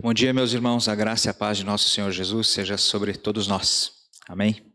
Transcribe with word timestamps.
Bom 0.00 0.14
dia, 0.14 0.32
meus 0.32 0.54
irmãos. 0.54 0.88
A 0.88 0.94
graça 0.94 1.28
e 1.28 1.30
a 1.30 1.34
paz 1.34 1.58
de 1.58 1.64
nosso 1.64 1.90
Senhor 1.90 2.10
Jesus 2.10 2.48
seja 2.48 2.78
sobre 2.78 3.12
todos 3.12 3.46
nós. 3.46 4.08
Amém? 4.26 4.72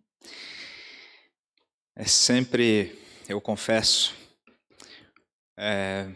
É 1.95 2.05
sempre, 2.05 2.95
eu 3.27 3.41
confesso, 3.41 4.13
é, 5.57 6.07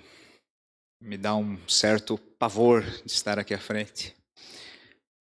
me 1.02 1.18
dá 1.18 1.36
um 1.36 1.58
certo 1.68 2.20
pavor 2.38 2.84
de 2.84 3.12
estar 3.12 3.40
aqui 3.40 3.56
à 3.56 3.58
frente. 3.58 4.16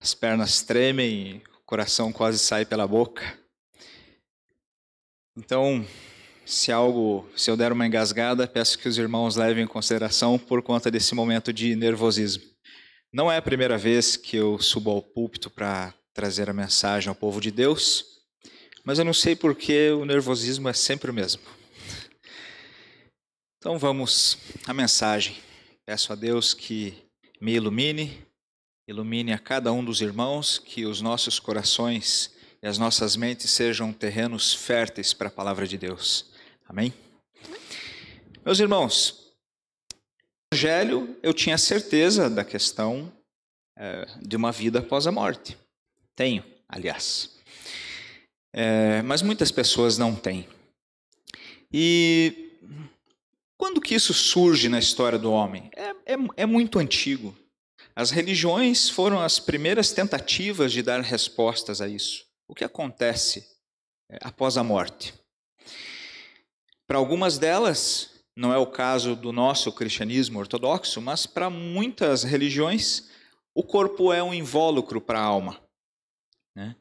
As 0.02 0.12
pernas 0.12 0.60
tremem, 0.60 1.42
o 1.62 1.64
coração 1.64 2.12
quase 2.12 2.38
sai 2.40 2.66
pela 2.66 2.86
boca. 2.86 3.22
Então, 5.34 5.82
se 6.44 6.70
algo, 6.70 7.26
se 7.34 7.50
eu 7.50 7.56
der 7.56 7.72
uma 7.72 7.86
engasgada, 7.86 8.46
peço 8.46 8.78
que 8.78 8.86
os 8.86 8.98
irmãos 8.98 9.36
levem 9.36 9.64
em 9.64 9.66
consideração 9.66 10.38
por 10.38 10.62
conta 10.62 10.90
desse 10.90 11.14
momento 11.14 11.54
de 11.54 11.74
nervosismo. 11.74 12.51
Não 13.14 13.30
é 13.30 13.36
a 13.36 13.42
primeira 13.42 13.76
vez 13.76 14.16
que 14.16 14.38
eu 14.38 14.58
subo 14.58 14.90
ao 14.90 15.02
púlpito 15.02 15.50
para 15.50 15.92
trazer 16.14 16.48
a 16.48 16.54
mensagem 16.54 17.10
ao 17.10 17.14
povo 17.14 17.42
de 17.42 17.50
Deus, 17.50 18.22
mas 18.82 18.98
eu 18.98 19.04
não 19.04 19.12
sei 19.12 19.36
por 19.36 19.54
que 19.54 19.90
o 19.90 20.06
nervosismo 20.06 20.66
é 20.66 20.72
sempre 20.72 21.10
o 21.10 21.14
mesmo. 21.14 21.42
Então 23.58 23.78
vamos 23.78 24.38
à 24.66 24.72
mensagem. 24.72 25.36
Peço 25.84 26.10
a 26.10 26.16
Deus 26.16 26.54
que 26.54 26.94
me 27.38 27.52
ilumine, 27.52 28.26
ilumine 28.88 29.34
a 29.34 29.38
cada 29.38 29.70
um 29.74 29.84
dos 29.84 30.00
irmãos, 30.00 30.56
que 30.58 30.86
os 30.86 31.02
nossos 31.02 31.38
corações 31.38 32.34
e 32.62 32.66
as 32.66 32.78
nossas 32.78 33.14
mentes 33.14 33.50
sejam 33.50 33.92
terrenos 33.92 34.54
férteis 34.54 35.12
para 35.12 35.28
a 35.28 35.30
palavra 35.30 35.68
de 35.68 35.76
Deus. 35.76 36.32
Amém? 36.66 36.94
Meus 38.42 38.58
irmãos, 38.58 39.21
Evangelho, 40.52 41.16
eu 41.22 41.32
tinha 41.32 41.56
certeza 41.56 42.28
da 42.28 42.44
questão 42.44 43.10
é, 43.74 44.06
de 44.20 44.36
uma 44.36 44.52
vida 44.52 44.80
após 44.80 45.06
a 45.06 45.10
morte. 45.10 45.56
Tenho, 46.14 46.44
aliás. 46.68 47.38
É, 48.52 49.00
mas 49.00 49.22
muitas 49.22 49.50
pessoas 49.50 49.96
não 49.96 50.14
têm. 50.14 50.46
E 51.72 52.50
quando 53.56 53.80
que 53.80 53.94
isso 53.94 54.12
surge 54.12 54.68
na 54.68 54.78
história 54.78 55.18
do 55.18 55.32
homem? 55.32 55.70
É, 55.74 56.12
é, 56.12 56.16
é 56.36 56.44
muito 56.44 56.78
antigo. 56.78 57.34
As 57.96 58.10
religiões 58.10 58.90
foram 58.90 59.20
as 59.20 59.38
primeiras 59.38 59.90
tentativas 59.90 60.70
de 60.70 60.82
dar 60.82 61.00
respostas 61.00 61.80
a 61.80 61.88
isso. 61.88 62.26
O 62.46 62.54
que 62.54 62.62
acontece 62.62 63.48
é, 64.10 64.18
após 64.20 64.58
a 64.58 64.62
morte? 64.62 65.14
Para 66.86 66.98
algumas 66.98 67.38
delas, 67.38 68.11
não 68.34 68.52
é 68.52 68.58
o 68.58 68.66
caso 68.66 69.14
do 69.14 69.32
nosso 69.32 69.70
cristianismo 69.72 70.38
ortodoxo, 70.38 71.00
mas 71.00 71.26
para 71.26 71.50
muitas 71.50 72.22
religiões, 72.22 73.10
o 73.54 73.62
corpo 73.62 74.12
é 74.12 74.22
um 74.22 74.32
invólucro 74.32 75.00
para 75.00 75.20
a 75.20 75.24
alma. 75.24 75.60
Né? 76.54 76.74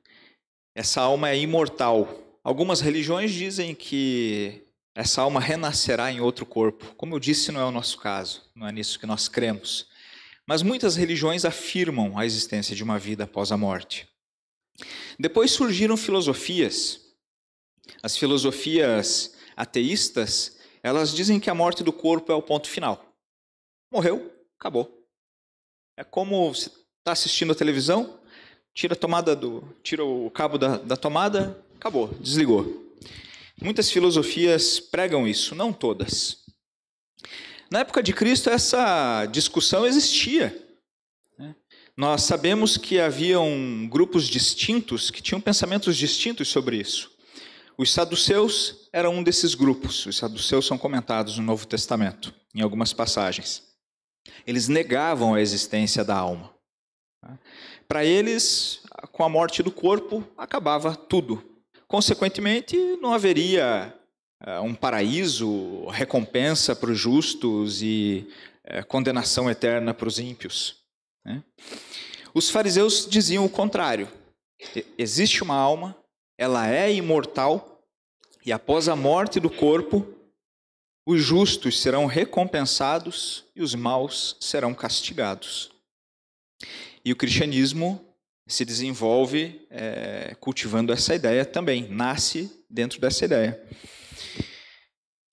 Essa 0.74 1.02
alma 1.02 1.30
é 1.30 1.38
imortal. 1.38 2.40
Algumas 2.44 2.80
religiões 2.80 3.32
dizem 3.32 3.76
que 3.76 4.64
essa 4.96 5.22
alma 5.22 5.40
renascerá 5.40 6.12
em 6.12 6.22
outro 6.22 6.46
corpo. 6.46 6.96
Como 6.96 7.16
eu 7.16 7.20
disse, 7.20 7.52
não 7.52 7.60
é 7.60 7.66
o 7.66 7.72
nosso 7.72 7.98
caso, 7.98 8.50
não 8.56 8.68
é 8.68 8.72
nisso 8.72 9.00
que 9.00 9.06
nós 9.06 9.28
cremos. 9.28 9.88
Mas 10.48 10.62
muitas 10.62 10.96
religiões 10.96 11.46
afirmam 11.46 12.18
a 12.18 12.26
existência 12.26 12.76
de 12.76 12.84
uma 12.84 12.98
vida 12.98 13.26
após 13.26 13.52
a 13.52 13.58
morte. 13.58 14.08
Depois 15.20 15.52
surgiram 15.52 15.96
filosofias. 15.96 17.00
As 18.02 18.18
filosofias 18.18 19.36
ateístas 19.56 20.58
elas 20.84 21.14
dizem 21.14 21.40
que 21.40 21.50
a 21.50 21.56
morte 21.56 21.84
do 21.84 21.94
corpo 21.94 22.32
é 22.32 22.36
o 22.36 22.42
ponto 22.42 22.68
final. 22.68 23.06
Morreu, 23.92 24.32
acabou. 24.60 25.06
É 25.98 26.04
como 26.04 26.54
você 26.54 26.70
está 27.00 27.12
assistindo 27.12 27.52
a 27.52 27.56
televisão, 27.56 28.20
tira 28.74 28.94
a 28.94 28.98
tomada 28.98 29.36
do, 29.36 29.64
tira 29.84 30.04
o 30.04 30.30
cabo 30.32 30.58
da, 30.58 30.78
da 30.78 30.96
tomada, 30.96 31.64
acabou, 31.76 32.08
desligou. 32.20 32.96
Muitas 33.62 33.92
filosofias 33.92 34.80
pregam 34.80 35.28
isso, 35.28 35.53
não 35.53 35.72
todas. 35.72 36.42
Na 37.69 37.80
época 37.81 38.02
de 38.02 38.12
Cristo, 38.12 38.50
essa 38.50 39.25
discussão 39.28 39.86
existia. 39.86 40.68
Né? 41.38 41.56
Nós 41.96 42.24
sabemos 42.24 42.75
que 42.75 43.00
haviam 43.00 43.88
grupos 43.88 44.28
distintos 44.28 45.12
que 45.12 45.22
tinham 45.22 45.40
pensamentos 45.40 45.96
distintos 45.96 46.48
sobre 46.48 46.78
isso. 46.78 47.12
Os 47.78 47.92
saduceus 47.92 48.81
eram 48.94 49.16
um 49.16 49.24
desses 49.24 49.56
grupos. 49.56 50.06
Os 50.06 50.18
saduceus 50.18 50.66
são 50.66 50.78
comentados 50.78 51.38
no 51.38 51.44
Novo 51.44 51.66
Testamento, 51.66 52.34
em 52.53 52.62
algumas 52.62 52.94
passagens. 52.94 53.63
Eles 54.46 54.68
negavam 54.68 55.34
a 55.34 55.41
existência 55.41 56.03
da 56.03 56.16
alma. 56.16 56.53
Para 57.88 58.03
eles, 58.06 58.81
com 59.12 59.24
a 59.24 59.30
morte 59.30 59.62
do 59.63 59.72
corpo, 59.72 60.24
acabava 60.38 60.96
tudo. 60.96 61.44
Consequentemente, 61.88 62.78
não 63.01 63.13
haveria 63.13 63.94
eh, 64.41 64.59
um 64.59 64.74
paraíso, 64.74 65.85
recompensa 65.88 66.75
para 66.75 66.91
os 66.91 66.97
justos 66.97 67.81
e 67.81 68.28
eh, 68.63 68.81
condenação 68.84 69.50
eterna 69.50 69.94
para 69.94 70.07
os 70.07 70.19
ímpios. 70.19 70.78
Né? 71.25 71.44
Os 72.34 72.50
fariseus 72.50 73.07
diziam 73.09 73.46
o 73.46 73.50
contrário. 73.50 74.07
Existe 74.97 75.44
uma 75.44 75.56
alma, 75.56 75.96
ela 76.38 76.68
é 76.69 76.94
imortal 76.94 77.71
e 78.46 78.52
após 78.52 78.88
a 78.88 78.96
morte 78.96 79.40
do 79.40 79.50
corpo, 79.50 80.07
os 81.06 81.22
justos 81.22 81.79
serão 81.81 82.06
recompensados 82.06 83.46
e 83.56 83.62
os 83.62 83.75
maus 83.75 84.38
serão 84.40 84.74
castigados. 84.74 85.72
E 87.03 87.12
o 87.12 87.16
cristianismo 87.16 88.03
se 88.47 88.66
desenvolve 88.66 89.66
é, 89.69 90.35
cultivando 90.40 90.91
essa 90.91 91.16
ideia 91.16 91.46
também, 91.46 91.88
nasce 91.90 92.51
dentro 92.69 93.00
dessa 93.00 93.25
ideia. 93.25 93.62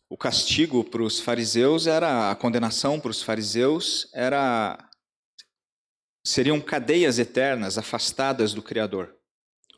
O 0.08 0.16
castigo 0.16 0.82
para 0.84 1.02
os 1.02 1.20
fariseus 1.20 1.86
era 1.86 2.30
a 2.30 2.36
condenação 2.36 2.98
para 2.98 3.10
os 3.10 3.22
fariseus 3.22 4.08
era 4.14 4.78
seriam 6.24 6.60
cadeias 6.60 7.18
eternas 7.18 7.78
afastadas 7.78 8.52
do 8.52 8.62
Criador. 8.62 9.14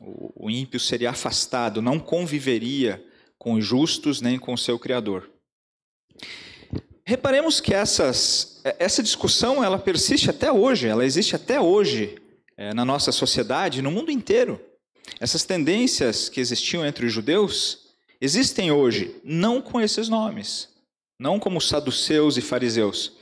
O, 0.00 0.50
ímpio 0.50 0.80
seria 0.80 1.10
afastado, 1.10 1.82
não 1.82 1.98
conviveria 2.00 3.04
com 3.40 3.54
os 3.54 3.64
justos 3.64 4.20
nem 4.20 4.38
com 4.38 4.52
o 4.52 4.58
seu 4.58 4.78
Criador. 4.78 5.28
Reparemos 7.02 7.58
que 7.58 7.72
essas, 7.72 8.60
essa 8.78 9.02
discussão 9.02 9.64
ela 9.64 9.78
persiste 9.78 10.28
até 10.28 10.52
hoje, 10.52 10.86
ela 10.86 11.06
existe 11.06 11.34
até 11.34 11.58
hoje 11.58 12.20
é, 12.54 12.74
na 12.74 12.84
nossa 12.84 13.10
sociedade, 13.10 13.80
no 13.80 13.90
mundo 13.90 14.10
inteiro. 14.10 14.60
Essas 15.18 15.42
tendências 15.42 16.28
que 16.28 16.38
existiam 16.38 16.84
entre 16.84 17.06
os 17.06 17.12
judeus 17.12 17.94
existem 18.20 18.70
hoje, 18.70 19.16
não 19.24 19.62
com 19.62 19.80
esses 19.80 20.10
nomes, 20.10 20.68
não 21.18 21.40
como 21.40 21.62
saduceus 21.62 22.36
e 22.36 22.42
fariseus, 22.42 23.14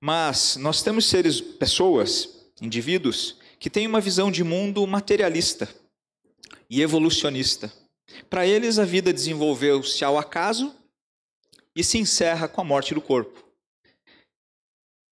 mas 0.00 0.56
nós 0.56 0.82
temos 0.82 1.06
seres, 1.06 1.40
pessoas, 1.40 2.46
indivíduos, 2.60 3.36
que 3.58 3.68
têm 3.68 3.88
uma 3.88 4.00
visão 4.00 4.30
de 4.30 4.44
mundo 4.44 4.86
materialista 4.86 5.68
e 6.70 6.80
evolucionista. 6.80 7.81
Para 8.28 8.46
eles, 8.46 8.78
a 8.78 8.84
vida 8.84 9.12
desenvolveu-se 9.12 10.04
ao 10.04 10.18
acaso 10.18 10.74
e 11.74 11.82
se 11.82 11.98
encerra 11.98 12.48
com 12.48 12.60
a 12.60 12.64
morte 12.64 12.94
do 12.94 13.00
corpo. 13.00 13.42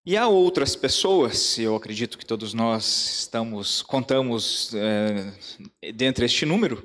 E 0.05 0.17
há 0.17 0.27
outras 0.27 0.75
pessoas, 0.75 1.59
eu 1.59 1.77
acredito 1.77 2.17
que 2.17 2.25
todos 2.25 2.55
nós 2.55 3.19
estamos, 3.21 3.83
contamos 3.83 4.73
é, 4.75 5.93
dentre 5.93 6.25
este 6.25 6.47
número, 6.47 6.83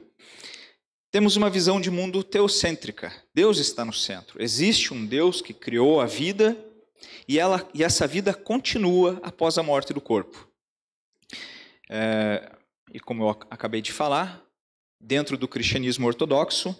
temos 1.09 1.37
uma 1.37 1.49
visão 1.49 1.79
de 1.79 1.89
mundo 1.89 2.23
teocêntrica. 2.23 3.13
Deus 3.33 3.59
está 3.59 3.85
no 3.85 3.93
centro. 3.93 4.41
Existe 4.41 4.93
um 4.93 5.05
Deus 5.05 5.41
que 5.41 5.53
criou 5.53 6.01
a 6.01 6.05
vida 6.05 6.57
e, 7.27 7.39
ela, 7.39 7.65
e 7.73 7.83
essa 7.83 8.07
vida 8.07 8.33
continua 8.33 9.19
após 9.23 9.57
a 9.57 9.63
morte 9.63 9.93
do 9.93 10.01
corpo. 10.01 10.49
É, 11.89 12.51
e 12.91 12.99
como 12.99 13.23
eu 13.23 13.29
acabei 13.29 13.81
de 13.81 13.93
falar, 13.93 14.43
dentro 15.03 15.37
do 15.37 15.49
cristianismo 15.49 16.07
ortodoxo, 16.07 16.73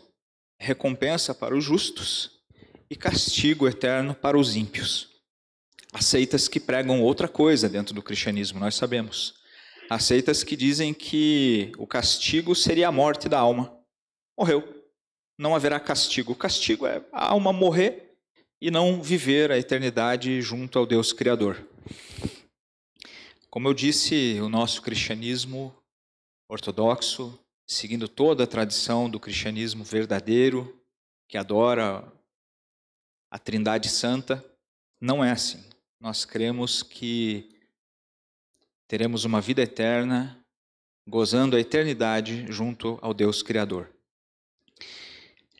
recompensa 0.57 1.35
para 1.35 1.55
os 1.55 1.63
justos 1.63 2.39
e 2.89 2.95
castigo 2.95 3.67
eterno 3.67 4.15
para 4.15 4.37
os 4.37 4.55
ímpios. 4.55 5.09
Aceitas 5.91 6.47
que 6.47 6.59
pregam 6.59 7.01
outra 7.01 7.27
coisa 7.27 7.67
dentro 7.67 7.93
do 7.93 8.01
cristianismo, 8.01 8.59
nós 8.59 8.75
sabemos. 8.75 9.35
Aceitas 9.89 10.43
que 10.43 10.55
dizem 10.55 10.93
que 10.93 11.71
o 11.77 11.85
castigo 11.85 12.55
seria 12.55 12.87
a 12.87 12.91
morte 12.91 13.27
da 13.27 13.39
alma. 13.39 13.77
Morreu. 14.37 14.63
Não 15.37 15.53
haverá 15.53 15.79
castigo. 15.79 16.31
O 16.31 16.35
castigo 16.35 16.87
é 16.87 17.03
a 17.11 17.29
alma 17.31 17.51
morrer 17.51 18.15
e 18.61 18.71
não 18.71 19.01
viver 19.01 19.51
a 19.51 19.57
eternidade 19.57 20.41
junto 20.41 20.79
ao 20.79 20.85
Deus 20.85 21.11
Criador. 21.11 21.67
Como 23.49 23.67
eu 23.67 23.73
disse, 23.73 24.39
o 24.39 24.47
nosso 24.47 24.81
cristianismo 24.81 25.75
ortodoxo 26.49 27.37
seguindo 27.65 28.07
toda 28.07 28.43
a 28.43 28.47
tradição 28.47 29.09
do 29.09 29.19
cristianismo 29.19 29.83
verdadeiro, 29.83 30.81
que 31.27 31.37
adora 31.37 32.11
a 33.31 33.39
Trindade 33.39 33.89
Santa, 33.89 34.43
não 35.01 35.23
é 35.23 35.31
assim. 35.31 35.63
Nós 35.99 36.25
cremos 36.25 36.83
que 36.83 37.49
teremos 38.87 39.25
uma 39.25 39.41
vida 39.41 39.61
eterna, 39.61 40.39
gozando 41.07 41.55
a 41.55 41.59
eternidade 41.59 42.45
junto 42.51 42.99
ao 43.01 43.13
Deus 43.13 43.41
Criador. 43.41 43.89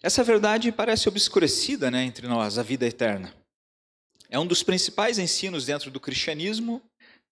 Essa 0.01 0.23
verdade 0.23 0.71
parece 0.71 1.07
obscurecida 1.07 1.89
né, 1.89 2.03
entre 2.03 2.27
nós, 2.27 2.57
a 2.57 2.63
vida 2.63 2.85
eterna. 2.85 3.33
É 4.29 4.38
um 4.38 4.45
dos 4.45 4.61
principais 4.61 5.17
ensinos 5.17 5.65
dentro 5.65 5.89
do 5.89 5.99
cristianismo, 5.99 6.81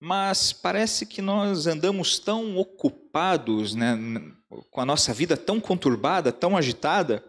mas 0.03 0.51
parece 0.51 1.05
que 1.05 1.21
nós 1.21 1.67
andamos 1.67 2.17
tão 2.17 2.57
ocupados, 2.57 3.75
né, 3.75 3.95
com 4.71 4.81
a 4.81 4.85
nossa 4.85 5.13
vida 5.13 5.37
tão 5.37 5.61
conturbada, 5.61 6.31
tão 6.31 6.57
agitada, 6.57 7.23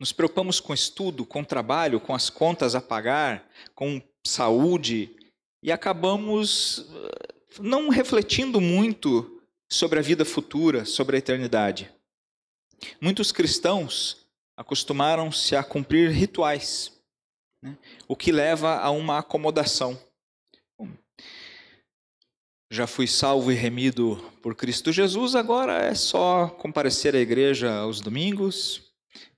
nos 0.00 0.10
preocupamos 0.10 0.58
com 0.58 0.72
estudo, 0.72 1.26
com 1.26 1.44
trabalho, 1.44 2.00
com 2.00 2.14
as 2.14 2.30
contas 2.30 2.74
a 2.74 2.80
pagar, 2.80 3.46
com 3.74 4.00
saúde, 4.26 5.14
e 5.62 5.70
acabamos 5.70 6.86
eh, 6.88 7.34
não 7.60 7.90
refletindo 7.90 8.58
muito 8.58 9.42
sobre 9.70 9.98
a 9.98 10.02
vida 10.02 10.24
futura, 10.24 10.86
sobre 10.86 11.16
a 11.16 11.18
eternidade. 11.18 11.92
Muitos 13.02 13.32
cristãos 13.32 14.26
acostumaram-se 14.56 15.54
a 15.54 15.62
cumprir 15.62 16.10
rituais, 16.10 16.92
né? 17.62 17.76
o 18.08 18.16
que 18.16 18.32
leva 18.32 18.78
a 18.78 18.90
uma 18.90 19.18
acomodação. 19.18 20.05
Já 22.68 22.86
fui 22.86 23.06
salvo 23.06 23.52
e 23.52 23.54
remido 23.54 24.16
por 24.42 24.56
Cristo 24.56 24.90
Jesus, 24.90 25.36
agora 25.36 25.84
é 25.84 25.94
só 25.94 26.48
comparecer 26.48 27.14
à 27.14 27.18
igreja 27.18 27.72
aos 27.72 28.00
domingos, 28.00 28.82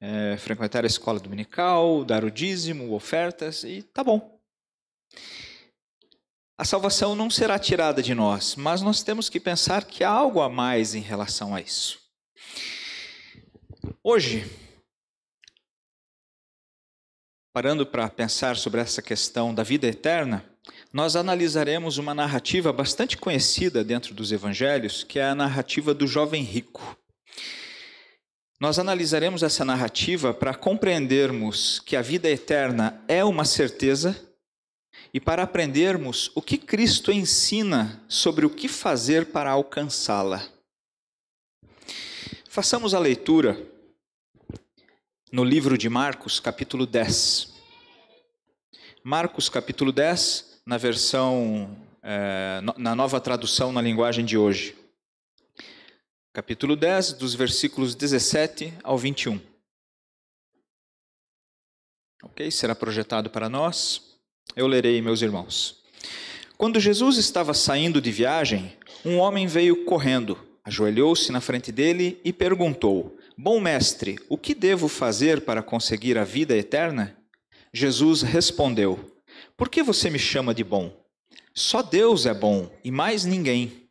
é, 0.01 0.39
frequentar 0.39 0.83
a 0.83 0.87
escola 0.87 1.21
dominical, 1.21 2.07
dar 2.07 2.25
o 2.25 2.31
dízimo, 2.31 2.95
ofertas 2.95 3.65
e 3.65 3.83
tá 3.83 4.03
bom. 4.03 4.41
A 6.57 6.65
salvação 6.65 7.15
não 7.15 7.29
será 7.29 7.59
tirada 7.59 8.03
de 8.03 8.15
nós, 8.15 8.57
mas 8.57 8.81
nós 8.81 9.03
temos 9.03 9.29
que 9.29 9.39
pensar 9.39 9.85
que 9.85 10.03
há 10.03 10.11
algo 10.11 10.41
a 10.41 10.49
mais 10.49 10.95
em 10.95 11.03
relação 11.03 11.55
a 11.55 11.61
isso. 11.61 12.01
Hoje, 14.03 14.51
parando 17.53 17.87
para 17.87 18.09
pensar 18.09 18.57
sobre 18.57 18.81
essa 18.81 19.03
questão 19.03 19.55
da 19.55 19.63
vida 19.63 19.87
eterna, 19.87 20.45
nós 20.93 21.17
analisaremos 21.17 21.99
uma 21.99 22.15
narrativa 22.15 22.73
bastante 22.73 23.17
conhecida 23.17 23.85
dentro 23.85 24.15
dos 24.15 24.33
evangelhos, 24.33 25.05
que 25.05 25.19
é 25.19 25.25
a 25.25 25.35
narrativa 25.35 25.93
do 25.93 26.07
jovem 26.07 26.43
rico. 26.43 26.97
Nós 28.59 28.79
analisaremos 28.79 29.43
essa 29.43 29.65
narrativa 29.65 30.33
para 30.33 30.55
compreendermos 30.55 31.79
que 31.79 31.95
a 31.95 32.03
vida 32.03 32.29
eterna 32.29 33.01
é 33.07 33.23
uma 33.23 33.45
certeza 33.45 34.19
e 35.13 35.21
para 35.21 35.43
aprendermos 35.43 36.31
o 36.35 36.43
que 36.43 36.59
Cristo 36.59 37.13
ensina 37.13 38.03
sobre 38.09 38.45
o 38.47 38.51
que 38.51 38.67
fazer 38.67 39.27
para 39.27 39.51
alcançá-la. 39.51 40.45
Façamos 42.49 42.95
a 42.95 42.99
leitura 42.99 43.63
no 45.31 45.45
livro 45.45 45.77
de 45.79 45.89
Marcos, 45.89 46.41
capítulo 46.41 46.87
10. 46.87 47.53
Marcos, 49.05 49.49
capítulo 49.49 49.93
10, 49.93 50.48
na 50.69 50.77
versão, 50.77 51.75
é, 52.03 52.61
na 52.77 52.95
nova 52.95 53.19
tradução 53.19 53.73
na 53.73 53.81
linguagem 53.81 54.23
de 54.23 54.37
hoje. 54.37 54.77
Capítulo 56.31 56.77
10, 56.77 57.15
dos 57.15 57.35
versículos 57.35 57.95
17 57.95 58.75
ao 58.85 58.99
21. 58.99 59.41
Ok? 62.23 62.51
Será 62.51 62.75
projetado 62.75 63.31
para 63.31 63.49
nós. 63.49 64.19
Eu 64.55 64.67
lerei, 64.67 65.01
meus 65.01 65.23
irmãos. 65.23 65.83
Quando 66.59 66.79
Jesus 66.79 67.17
estava 67.17 67.55
saindo 67.55 67.99
de 67.99 68.13
viagem, 68.13 68.77
um 69.03 69.17
homem 69.17 69.47
veio 69.47 69.87
correndo, 69.87 70.39
ajoelhou-se 70.63 71.33
na 71.33 71.41
frente 71.41 71.73
dele 71.73 72.21
e 72.23 72.31
perguntou: 72.31 73.17
Bom 73.39 73.59
mestre, 73.59 74.19
o 74.29 74.37
que 74.37 74.55
devo 74.55 74.87
fazer 74.87 75.41
para 75.47 75.63
conseguir 75.63 76.19
a 76.19 76.25
vida 76.25 76.55
eterna? 76.55 77.17
Jesus 77.73 78.21
respondeu: 78.21 79.18
Por 79.59 79.69
que 79.69 79.83
você 79.83 80.09
me 80.09 80.19
chama 80.19 80.55
de 80.55 80.65
bom? 80.65 80.91
Só 81.53 81.83
Deus 81.83 82.25
é 82.25 82.33
bom 82.33 82.71
e 82.83 82.91
mais 82.91 83.27
ninguém. 83.27 83.91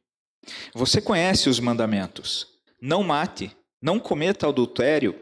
Você 0.74 1.00
conhece 1.00 1.48
os 1.48 1.60
mandamentos: 1.60 2.48
não 2.82 3.04
mate, 3.04 3.56
não 3.80 4.00
cometa 4.00 4.48
adultério, 4.48 5.14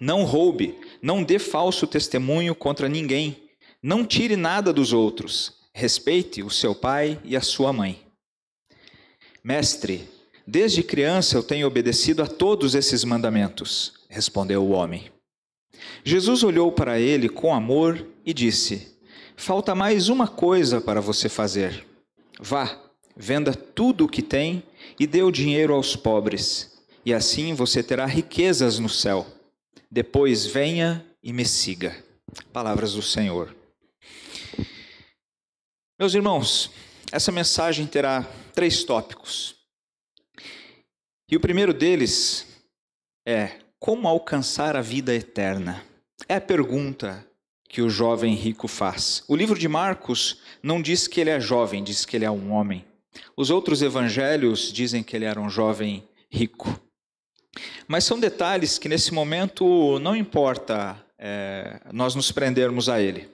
não 0.00 0.24
roube, 0.24 0.76
não 1.00 1.22
dê 1.22 1.38
falso 1.38 1.86
testemunho 1.86 2.56
contra 2.56 2.88
ninguém, 2.88 3.50
não 3.80 4.04
tire 4.04 4.34
nada 4.34 4.72
dos 4.72 4.92
outros, 4.92 5.68
respeite 5.72 6.42
o 6.42 6.50
seu 6.50 6.74
pai 6.74 7.20
e 7.22 7.36
a 7.36 7.40
sua 7.40 7.72
mãe. 7.72 8.04
Mestre, 9.44 10.08
Desde 10.50 10.82
criança 10.82 11.36
eu 11.36 11.44
tenho 11.44 11.68
obedecido 11.68 12.24
a 12.24 12.26
todos 12.26 12.74
esses 12.74 13.04
mandamentos, 13.04 13.92
respondeu 14.08 14.64
o 14.64 14.70
homem. 14.70 15.12
Jesus 16.02 16.42
olhou 16.42 16.72
para 16.72 16.98
ele 16.98 17.28
com 17.28 17.54
amor 17.54 18.04
e 18.26 18.34
disse: 18.34 18.98
Falta 19.40 19.74
mais 19.74 20.10
uma 20.10 20.28
coisa 20.28 20.82
para 20.82 21.00
você 21.00 21.26
fazer. 21.26 21.86
Vá, 22.38 22.78
venda 23.16 23.54
tudo 23.54 24.04
o 24.04 24.08
que 24.08 24.20
tem 24.20 24.62
e 24.98 25.06
dê 25.06 25.22
o 25.22 25.30
dinheiro 25.30 25.72
aos 25.72 25.96
pobres, 25.96 26.78
e 27.06 27.14
assim 27.14 27.54
você 27.54 27.82
terá 27.82 28.04
riquezas 28.04 28.78
no 28.78 28.88
céu. 28.88 29.26
Depois 29.90 30.44
venha 30.44 31.06
e 31.22 31.32
me 31.32 31.46
siga. 31.46 31.96
Palavras 32.52 32.92
do 32.92 33.00
Senhor. 33.00 33.56
Meus 35.98 36.12
irmãos, 36.12 36.70
essa 37.10 37.32
mensagem 37.32 37.86
terá 37.86 38.24
três 38.52 38.84
tópicos. 38.84 39.56
E 41.30 41.34
o 41.34 41.40
primeiro 41.40 41.72
deles 41.72 42.46
é 43.26 43.58
como 43.78 44.06
alcançar 44.06 44.76
a 44.76 44.82
vida 44.82 45.14
eterna? 45.14 45.82
É 46.28 46.34
a 46.34 46.40
pergunta 46.42 47.26
que 47.70 47.80
o 47.80 47.88
jovem 47.88 48.34
rico 48.34 48.66
faz. 48.66 49.22
O 49.28 49.36
livro 49.36 49.56
de 49.56 49.68
Marcos 49.68 50.38
não 50.60 50.82
diz 50.82 51.06
que 51.06 51.20
ele 51.20 51.30
é 51.30 51.38
jovem, 51.38 51.84
diz 51.84 52.04
que 52.04 52.16
ele 52.16 52.24
é 52.24 52.30
um 52.30 52.50
homem. 52.50 52.84
Os 53.36 53.48
outros 53.48 53.80
evangelhos 53.80 54.72
dizem 54.72 55.04
que 55.04 55.14
ele 55.14 55.24
era 55.24 55.40
um 55.40 55.48
jovem 55.48 56.02
rico. 56.28 56.80
Mas 57.86 58.02
são 58.02 58.18
detalhes 58.18 58.76
que 58.76 58.88
nesse 58.88 59.14
momento 59.14 60.00
não 60.00 60.16
importa 60.16 61.00
é, 61.16 61.80
nós 61.92 62.16
nos 62.16 62.32
prendermos 62.32 62.88
a 62.88 63.00
ele. 63.00 63.28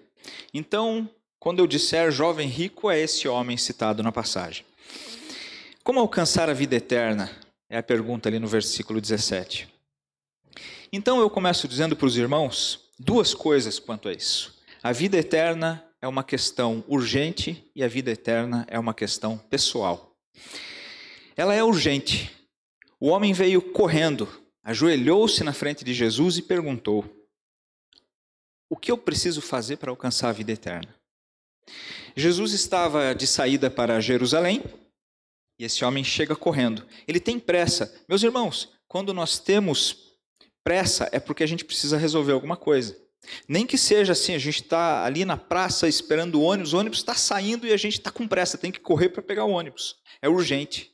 Então, 0.52 1.08
quando 1.40 1.60
eu 1.60 1.66
disser 1.66 2.10
jovem 2.10 2.46
rico, 2.46 2.90
é 2.90 3.00
esse 3.00 3.26
homem 3.26 3.56
citado 3.56 4.02
na 4.02 4.12
passagem. 4.12 4.66
Como 5.82 5.98
alcançar 5.98 6.50
a 6.50 6.54
vida 6.54 6.76
eterna? 6.76 7.30
É 7.70 7.78
a 7.78 7.82
pergunta 7.82 8.28
ali 8.28 8.38
no 8.38 8.46
versículo 8.46 9.00
17. 9.00 9.66
Então 10.92 11.20
eu 11.20 11.30
começo 11.30 11.66
dizendo 11.66 11.96
para 11.96 12.06
os 12.06 12.18
irmãos 12.18 12.85
duas 12.98 13.34
coisas 13.34 13.78
quanto 13.78 14.08
a 14.08 14.12
isso. 14.12 14.54
A 14.82 14.92
vida 14.92 15.16
eterna 15.16 15.84
é 16.00 16.08
uma 16.08 16.22
questão 16.22 16.84
urgente 16.86 17.70
e 17.74 17.82
a 17.82 17.88
vida 17.88 18.10
eterna 18.10 18.66
é 18.68 18.78
uma 18.78 18.94
questão 18.94 19.36
pessoal. 19.36 20.16
Ela 21.36 21.54
é 21.54 21.62
urgente. 21.62 22.32
O 22.98 23.08
homem 23.08 23.32
veio 23.32 23.60
correndo, 23.60 24.28
ajoelhou-se 24.62 25.42
na 25.44 25.52
frente 25.52 25.84
de 25.84 25.92
Jesus 25.92 26.38
e 26.38 26.42
perguntou: 26.42 27.04
O 28.70 28.76
que 28.76 28.90
eu 28.90 28.96
preciso 28.96 29.40
fazer 29.40 29.76
para 29.76 29.90
alcançar 29.90 30.28
a 30.28 30.32
vida 30.32 30.52
eterna? 30.52 30.94
Jesus 32.14 32.52
estava 32.52 33.14
de 33.14 33.26
saída 33.26 33.70
para 33.70 34.00
Jerusalém 34.00 34.62
e 35.58 35.64
esse 35.64 35.84
homem 35.84 36.04
chega 36.04 36.34
correndo. 36.34 36.86
Ele 37.06 37.20
tem 37.20 37.38
pressa. 37.38 37.94
Meus 38.08 38.22
irmãos, 38.22 38.72
quando 38.88 39.12
nós 39.12 39.38
temos 39.38 40.05
pressa 40.66 41.08
é 41.12 41.20
porque 41.20 41.44
a 41.44 41.46
gente 41.46 41.64
precisa 41.64 41.96
resolver 41.96 42.32
alguma 42.32 42.56
coisa. 42.56 43.00
Nem 43.48 43.64
que 43.64 43.78
seja 43.78 44.14
assim, 44.14 44.34
a 44.34 44.38
gente 44.38 44.62
está 44.62 45.04
ali 45.04 45.24
na 45.24 45.36
praça 45.36 45.86
esperando 45.86 46.40
o 46.40 46.42
ônibus, 46.42 46.72
o 46.72 46.78
ônibus 46.78 46.98
está 46.98 47.14
saindo 47.14 47.68
e 47.68 47.72
a 47.72 47.76
gente 47.76 47.98
está 47.98 48.10
com 48.10 48.26
pressa, 48.26 48.58
tem 48.58 48.72
que 48.72 48.80
correr 48.80 49.10
para 49.10 49.22
pegar 49.22 49.44
o 49.44 49.52
ônibus. 49.52 49.94
É 50.20 50.28
urgente. 50.28 50.92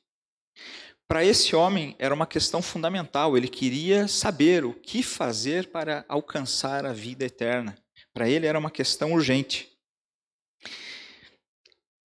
Para 1.08 1.24
esse 1.24 1.56
homem 1.56 1.96
era 1.98 2.14
uma 2.14 2.26
questão 2.26 2.60
fundamental, 2.60 3.34
ele 3.34 3.48
queria 3.48 4.06
saber 4.08 4.62
o 4.62 4.74
que 4.74 5.02
fazer 5.02 5.68
para 5.68 6.04
alcançar 6.06 6.84
a 6.84 6.92
vida 6.92 7.24
eterna. 7.24 7.74
Para 8.12 8.28
ele 8.28 8.46
era 8.46 8.58
uma 8.58 8.70
questão 8.70 9.14
urgente. 9.14 9.72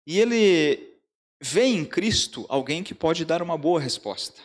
E 0.07 0.17
ele 0.17 0.97
vê 1.41 1.65
em 1.65 1.83
Cristo 1.83 2.45
alguém 2.47 2.85
que 2.85 2.95
pode 2.95 3.25
dar 3.25 3.41
uma 3.41 3.57
boa 3.57 3.81
resposta. 3.81 4.41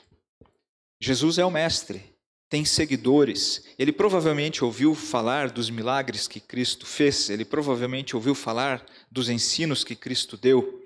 Jesus 1.01 1.39
é 1.39 1.45
o 1.45 1.51
Mestre, 1.51 2.14
tem 2.49 2.65
seguidores, 2.65 3.65
ele 3.79 3.93
provavelmente 3.93 4.65
ouviu 4.65 4.95
falar 4.95 5.51
dos 5.51 5.71
milagres 5.71 6.29
que 6.29 6.41
Cristo 6.41 6.87
fez, 6.87 7.31
ele 7.31 7.45
provavelmente 7.45 8.15
ouviu 8.15 8.35
falar 8.35 8.85
dos 9.11 9.29
ensinos 9.29 9.83
que 9.83 9.97
Cristo 9.97 10.37
deu, 10.37 10.83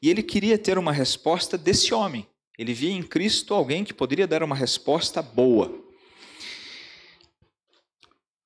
e 0.00 0.08
ele 0.08 0.22
queria 0.22 0.58
ter 0.58 0.78
uma 0.78 0.92
resposta 0.92 1.58
desse 1.58 1.92
homem. 1.94 2.26
Ele 2.58 2.74
via 2.74 2.90
em 2.90 3.02
Cristo 3.02 3.54
alguém 3.54 3.84
que 3.84 3.94
poderia 3.94 4.26
dar 4.26 4.42
uma 4.42 4.54
resposta 4.54 5.22
boa. 5.22 5.82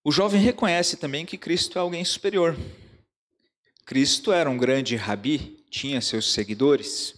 O 0.05 0.13
jovem 0.13 0.41
reconhece 0.41 0.97
também 0.97 1.27
que 1.27 1.37
Cristo 1.37 1.79
é 1.79 1.81
alguém 1.81 2.05
superior. 2.05 2.57
Cristo 3.85 4.33
era 4.33 4.49
um 4.49 4.57
grande 4.57 4.97
rabi, 4.97 5.65
tinha 5.71 6.01
seus 6.01 6.33
seguidores. 6.33 7.15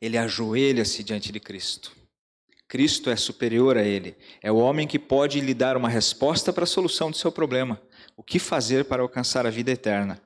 ele 0.00 0.16
ajoelha-se 0.16 1.02
diante 1.02 1.32
de 1.32 1.40
Cristo. 1.40 1.97
Cristo 2.68 3.08
é 3.08 3.16
superior 3.16 3.78
a 3.78 3.82
ele. 3.82 4.14
É 4.42 4.52
o 4.52 4.58
homem 4.58 4.86
que 4.86 4.98
pode 4.98 5.40
lhe 5.40 5.54
dar 5.54 5.76
uma 5.76 5.88
resposta 5.88 6.52
para 6.52 6.64
a 6.64 6.66
solução 6.66 7.10
do 7.10 7.16
seu 7.16 7.32
problema. 7.32 7.80
O 8.16 8.22
que 8.22 8.38
fazer 8.38 8.84
para 8.84 9.02
alcançar 9.02 9.46
a 9.46 9.50
vida 9.50 9.70
eterna? 9.70 10.20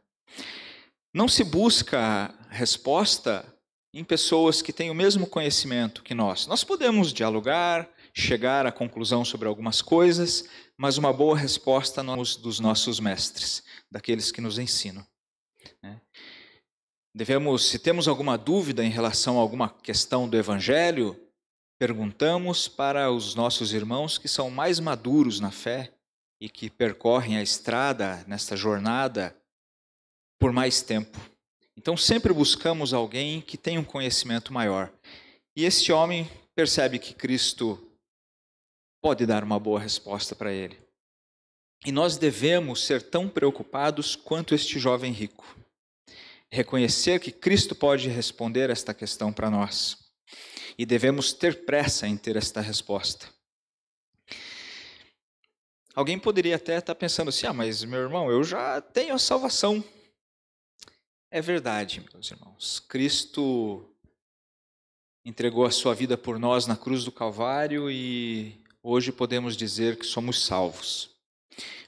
Não 1.14 1.28
se 1.28 1.44
busca 1.44 2.34
resposta 2.50 3.46
em 3.94 4.02
pessoas 4.02 4.60
que 4.60 4.72
têm 4.72 4.90
o 4.90 4.94
mesmo 4.94 5.26
conhecimento 5.26 6.02
que 6.02 6.14
nós. 6.14 6.46
Nós 6.46 6.64
podemos 6.64 7.12
dialogar, 7.12 7.88
chegar 8.14 8.66
à 8.66 8.72
conclusão 8.72 9.24
sobre 9.24 9.46
algumas 9.46 9.80
coisas, 9.80 10.48
mas 10.76 10.98
uma 10.98 11.12
boa 11.12 11.36
resposta 11.36 12.02
nós 12.02 12.34
dos 12.34 12.58
nossos 12.58 12.98
mestres, 12.98 13.62
daqueles 13.90 14.32
que 14.32 14.40
nos 14.40 14.58
ensinam. 14.58 15.06
Né? 15.82 16.00
Devemos, 17.14 17.68
se 17.68 17.78
temos 17.78 18.08
alguma 18.08 18.38
dúvida 18.38 18.82
em 18.82 18.90
relação 18.90 19.38
a 19.38 19.42
alguma 19.42 19.68
questão 19.68 20.26
do 20.26 20.36
Evangelho, 20.36 21.14
perguntamos 21.82 22.68
para 22.68 23.10
os 23.10 23.34
nossos 23.34 23.72
irmãos 23.72 24.16
que 24.16 24.28
são 24.28 24.48
mais 24.48 24.78
maduros 24.78 25.40
na 25.40 25.50
fé 25.50 25.92
e 26.40 26.48
que 26.48 26.70
percorrem 26.70 27.36
a 27.36 27.42
estrada 27.42 28.24
nesta 28.28 28.54
jornada 28.56 29.36
por 30.38 30.52
mais 30.52 30.80
tempo. 30.80 31.18
Então 31.76 31.96
sempre 31.96 32.32
buscamos 32.32 32.94
alguém 32.94 33.40
que 33.40 33.58
tenha 33.58 33.80
um 33.80 33.84
conhecimento 33.84 34.52
maior. 34.52 34.92
E 35.56 35.64
este 35.64 35.90
homem 35.90 36.30
percebe 36.54 37.00
que 37.00 37.12
Cristo 37.14 37.76
pode 39.02 39.26
dar 39.26 39.42
uma 39.42 39.58
boa 39.58 39.80
resposta 39.80 40.36
para 40.36 40.52
ele. 40.52 40.78
E 41.84 41.90
nós 41.90 42.16
devemos 42.16 42.84
ser 42.84 43.02
tão 43.02 43.28
preocupados 43.28 44.14
quanto 44.14 44.54
este 44.54 44.78
jovem 44.78 45.10
rico 45.10 45.44
reconhecer 46.48 47.18
que 47.18 47.32
Cristo 47.32 47.74
pode 47.74 48.08
responder 48.08 48.68
esta 48.70 48.92
questão 48.92 49.32
para 49.32 49.50
nós. 49.50 50.01
E 50.78 50.86
devemos 50.86 51.32
ter 51.32 51.64
pressa 51.64 52.06
em 52.06 52.16
ter 52.16 52.36
esta 52.36 52.60
resposta. 52.60 53.28
Alguém 55.94 56.18
poderia 56.18 56.56
até 56.56 56.78
estar 56.78 56.94
pensando 56.94 57.28
assim: 57.28 57.46
ah, 57.46 57.52
mas 57.52 57.84
meu 57.84 58.00
irmão, 58.00 58.30
eu 58.30 58.42
já 58.42 58.80
tenho 58.80 59.14
a 59.14 59.18
salvação. 59.18 59.84
É 61.30 61.40
verdade, 61.40 62.04
meus 62.12 62.30
irmãos. 62.30 62.80
Cristo 62.80 63.84
entregou 65.24 65.64
a 65.64 65.70
sua 65.70 65.94
vida 65.94 66.16
por 66.16 66.38
nós 66.38 66.66
na 66.66 66.76
cruz 66.76 67.04
do 67.04 67.12
Calvário 67.12 67.90
e 67.90 68.60
hoje 68.82 69.12
podemos 69.12 69.56
dizer 69.56 69.98
que 69.98 70.06
somos 70.06 70.44
salvos. 70.44 71.10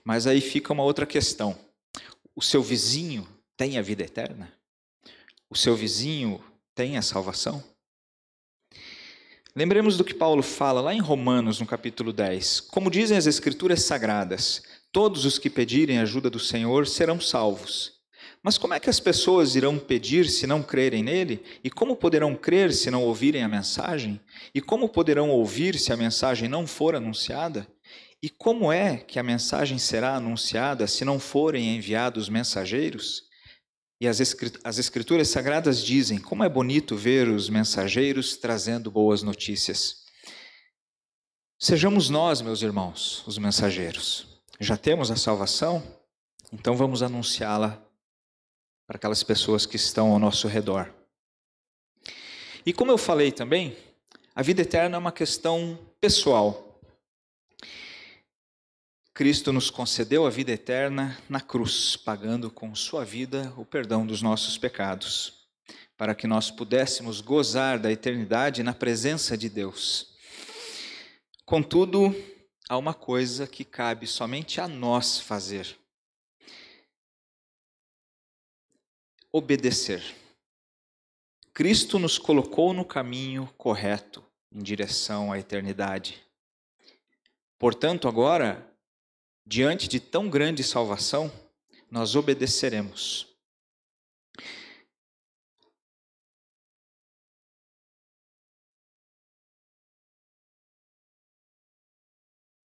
Mas 0.05 0.27
aí 0.27 0.41
fica 0.41 0.73
uma 0.73 0.83
outra 0.83 1.07
questão. 1.07 1.59
O 2.35 2.43
seu 2.43 2.63
vizinho 2.63 3.27
tem 3.57 3.79
a 3.79 3.83
vida 3.83 4.03
eterna? 4.03 4.53
O 5.49 5.57
seu 5.57 5.75
vizinho 5.75 6.43
tem 6.75 6.97
a 6.97 7.03
salvação? 7.03 7.63
Lembremos 9.57 9.97
do 9.97 10.03
que 10.03 10.13
Paulo 10.13 10.43
fala 10.43 10.81
lá 10.81 10.93
em 10.93 10.99
Romanos, 10.99 11.61
no 11.61 11.67
capítulo 11.67 12.13
10. 12.13 12.59
Como 12.59 12.91
dizem 12.91 13.17
as 13.17 13.25
Escrituras 13.25 13.83
sagradas, 13.85 14.65
todos 14.91 15.25
os 15.25 15.39
que 15.39 15.49
pedirem 15.49 16.01
ajuda 16.01 16.29
do 16.29 16.41
Senhor 16.41 16.89
serão 16.89 17.21
salvos. 17.21 17.93
Mas 18.43 18.59
como 18.59 18.75
é 18.75 18.81
que 18.81 18.91
as 18.91 18.99
pessoas 18.99 19.55
irão 19.55 19.79
pedir 19.79 20.29
se 20.29 20.45
não 20.45 20.61
crerem 20.61 21.05
nele? 21.05 21.41
E 21.63 21.71
como 21.71 21.95
poderão 21.95 22.35
crer 22.35 22.73
se 22.73 22.91
não 22.91 23.05
ouvirem 23.05 23.45
a 23.45 23.49
mensagem? 23.49 24.21
E 24.53 24.61
como 24.61 24.89
poderão 24.89 25.31
ouvir 25.31 25.79
se 25.79 25.93
a 25.93 25.97
mensagem 25.97 26.49
não 26.49 26.67
for 26.67 26.97
anunciada? 26.97 27.65
E 28.21 28.29
como 28.29 28.73
é 28.73 28.97
que 28.97 29.21
a 29.21 29.23
mensagem 29.23 29.79
será 29.79 30.17
anunciada 30.17 30.89
se 30.89 31.05
não 31.05 31.21
forem 31.21 31.77
enviados 31.77 32.29
mensageiros? 32.29 33.23
E 34.01 34.09
as 34.09 34.21
Escrituras 34.79 35.29
Sagradas 35.29 35.83
dizem 35.83 36.19
como 36.19 36.45
é 36.45 36.49
bonito 36.49 36.97
ver 36.97 37.29
os 37.29 37.49
mensageiros 37.49 38.37
trazendo 38.37 38.91
boas 38.91 39.23
notícias. 39.23 40.05
Sejamos 41.59 42.11
nós, 42.11 42.43
meus 42.43 42.63
irmãos, 42.63 43.25
os 43.27 43.39
mensageiros. 43.39 44.27
Já 44.61 44.77
temos 44.77 45.11
a 45.11 45.17
salvação? 45.17 45.83
Então 46.53 46.77
vamos 46.77 47.03
anunciá-la 47.03 47.83
para 48.87 48.97
aquelas 48.97 49.23
pessoas 49.23 49.65
que 49.65 49.77
estão 49.77 50.13
ao 50.13 50.19
nosso 50.19 50.47
redor. 50.47 50.93
E 52.67 52.73
como 52.73 52.91
eu 52.91 52.99
falei 52.99 53.33
também, 53.33 53.77
a 54.35 54.43
vida 54.43 54.63
eterna 54.63 54.97
é 54.97 54.99
uma 54.99 55.13
questão 55.13 55.79
pessoal. 56.01 56.64
Cristo 59.15 59.53
nos 59.53 59.71
concedeu 59.71 60.27
a 60.27 60.31
vida 60.31 60.51
eterna 60.51 61.17
na 61.29 61.41
cruz, 61.41 61.97
pagando 61.97 62.51
com 62.51 62.75
sua 62.75 63.05
vida 63.05 63.55
o 63.57 63.65
perdão 63.65 64.05
dos 64.05 64.21
nossos 64.21 64.59
pecados, 64.59 65.47
para 65.97 66.17
que 66.17 66.27
nós 66.27 66.51
pudéssemos 66.51 67.21
gozar 67.21 67.79
da 67.79 67.93
eternidade 67.93 68.65
na 68.65 68.75
presença 68.75 69.39
de 69.39 69.49
Deus. 69.49 70.17
Contudo, 71.45 72.13
há 72.69 72.77
uma 72.77 72.93
coisa 72.93 73.47
que 73.47 73.65
cabe 73.65 74.05
somente 74.09 74.61
a 74.61 74.67
nós 74.67 75.21
fazer: 75.21 75.79
obedecer. 79.31 80.03
Cristo 81.53 82.01
nos 82.01 82.19
colocou 82.19 82.75
no 82.75 82.85
caminho 82.85 83.49
correto, 83.57 84.25
em 84.51 84.61
direção 84.61 85.31
à 85.31 85.39
eternidade. 85.39 86.21
Portanto, 87.61 88.09
agora, 88.09 88.74
diante 89.47 89.89
de 89.89 90.01
tão 90.01 90.29
grande 90.29 90.65
salvação, 90.65 91.31
nós 91.91 92.17
obedeceremos. 92.17 93.29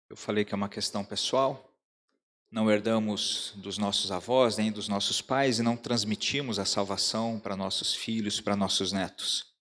Eu 0.09 0.16
falei 0.16 0.45
que 0.45 0.54
é 0.54 0.56
uma 0.56 0.68
questão 0.68 1.04
pessoal. 1.04 1.75
Não 2.50 2.71
herdamos 2.71 3.52
dos 3.56 3.76
nossos 3.76 4.11
avós 4.12 4.56
nem 4.56 4.71
dos 4.71 4.88
nossos 4.88 5.21
pais 5.21 5.59
e 5.59 5.62
não 5.62 5.76
transmitimos 5.76 6.59
a 6.59 6.64
salvação 6.64 7.40
para 7.40 7.56
nossos 7.56 7.95
filhos, 7.95 8.40
para 8.40 8.56
nossos 8.56 8.92
netos. 8.92 9.54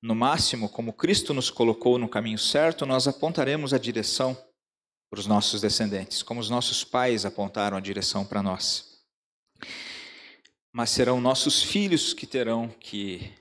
No 0.00 0.14
máximo, 0.14 0.68
como 0.68 0.92
Cristo 0.92 1.34
nos 1.34 1.50
colocou 1.50 1.98
no 1.98 2.08
caminho 2.08 2.38
certo, 2.38 2.86
nós 2.86 3.08
apontaremos 3.08 3.74
a 3.74 3.78
direção 3.78 4.34
para 5.10 5.20
os 5.20 5.26
nossos 5.26 5.60
descendentes, 5.60 6.22
como 6.22 6.40
os 6.40 6.50
nossos 6.50 6.84
pais 6.84 7.24
apontaram 7.24 7.76
a 7.76 7.80
direção 7.80 8.24
para 8.24 8.42
nós. 8.42 9.02
Mas 10.72 10.90
serão 10.90 11.20
nossos 11.20 11.62
filhos 11.62 12.12
que 12.12 12.26
terão 12.26 12.68
que 12.68 13.32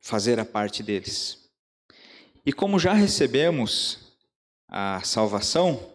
fazer 0.00 0.38
a 0.38 0.44
parte 0.44 0.82
deles. 0.82 1.50
E 2.44 2.52
como 2.52 2.78
já 2.78 2.92
recebemos 2.92 4.12
a 4.68 5.00
salvação, 5.02 5.92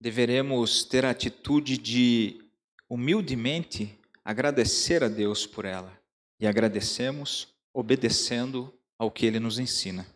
deveremos 0.00 0.84
ter 0.84 1.04
a 1.04 1.10
atitude 1.10 1.78
de 1.78 2.40
humildemente 2.88 3.98
agradecer 4.24 5.02
a 5.02 5.08
Deus 5.08 5.46
por 5.46 5.64
ela. 5.64 5.98
E 6.38 6.46
agradecemos 6.46 7.48
obedecendo 7.72 8.72
ao 8.98 9.10
que 9.10 9.24
ele 9.26 9.40
nos 9.40 9.58
ensina. 9.58 10.06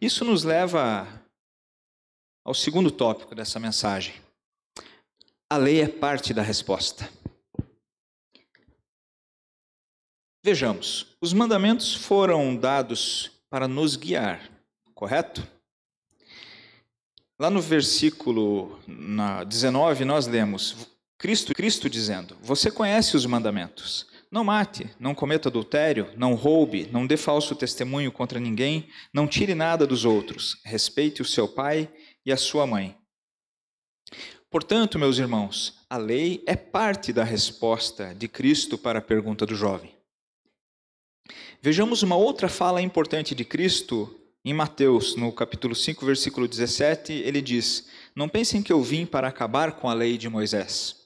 Isso 0.00 0.24
nos 0.24 0.44
leva 0.44 1.06
ao 2.44 2.54
segundo 2.54 2.90
tópico 2.90 3.34
dessa 3.34 3.58
mensagem. 3.58 4.14
A 5.48 5.56
lei 5.56 5.80
é 5.80 5.88
parte 5.88 6.34
da 6.34 6.42
resposta. 6.42 7.08
Vejamos, 10.44 11.16
os 11.20 11.32
mandamentos 11.32 11.94
foram 11.94 12.54
dados 12.54 13.32
para 13.50 13.66
nos 13.66 13.96
guiar, 13.96 14.48
correto? 14.94 15.46
Lá 17.38 17.50
no 17.50 17.60
versículo 17.60 18.80
19, 19.46 20.04
nós 20.04 20.26
lemos 20.26 20.88
Cristo, 21.18 21.54
Cristo 21.54 21.90
dizendo: 21.90 22.36
Você 22.42 22.70
conhece 22.70 23.16
os 23.16 23.26
mandamentos. 23.26 24.06
Não 24.36 24.44
mate, 24.44 24.90
não 25.00 25.14
cometa 25.14 25.48
adultério, 25.48 26.12
não 26.14 26.34
roube, 26.34 26.86
não 26.92 27.06
dê 27.06 27.16
falso 27.16 27.56
testemunho 27.56 28.12
contra 28.12 28.38
ninguém, 28.38 28.86
não 29.10 29.26
tire 29.26 29.54
nada 29.54 29.86
dos 29.86 30.04
outros, 30.04 30.60
respeite 30.62 31.22
o 31.22 31.24
seu 31.24 31.48
pai 31.48 31.90
e 32.22 32.30
a 32.30 32.36
sua 32.36 32.66
mãe. 32.66 32.94
Portanto, 34.50 34.98
meus 34.98 35.16
irmãos, 35.16 35.82
a 35.88 35.96
lei 35.96 36.44
é 36.46 36.54
parte 36.54 37.14
da 37.14 37.24
resposta 37.24 38.14
de 38.14 38.28
Cristo 38.28 38.76
para 38.76 38.98
a 38.98 39.02
pergunta 39.02 39.46
do 39.46 39.54
jovem. 39.54 39.94
Vejamos 41.62 42.02
uma 42.02 42.16
outra 42.16 42.46
fala 42.46 42.82
importante 42.82 43.34
de 43.34 43.42
Cristo 43.42 44.20
em 44.44 44.52
Mateus, 44.52 45.16
no 45.16 45.32
capítulo 45.32 45.74
5, 45.74 46.04
versículo 46.04 46.46
17, 46.46 47.10
ele 47.10 47.40
diz: 47.40 47.88
Não 48.14 48.28
pensem 48.28 48.62
que 48.62 48.70
eu 48.70 48.82
vim 48.82 49.06
para 49.06 49.28
acabar 49.28 49.72
com 49.72 49.88
a 49.88 49.94
lei 49.94 50.18
de 50.18 50.28
Moisés 50.28 51.05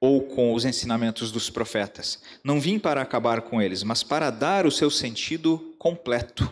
ou 0.00 0.22
com 0.22 0.54
os 0.54 0.64
ensinamentos 0.64 1.32
dos 1.32 1.48
profetas. 1.50 2.22
Não 2.44 2.60
vim 2.60 2.78
para 2.78 3.00
acabar 3.00 3.42
com 3.42 3.60
eles, 3.60 3.82
mas 3.82 4.02
para 4.02 4.30
dar 4.30 4.66
o 4.66 4.70
seu 4.70 4.90
sentido 4.90 5.74
completo. 5.78 6.50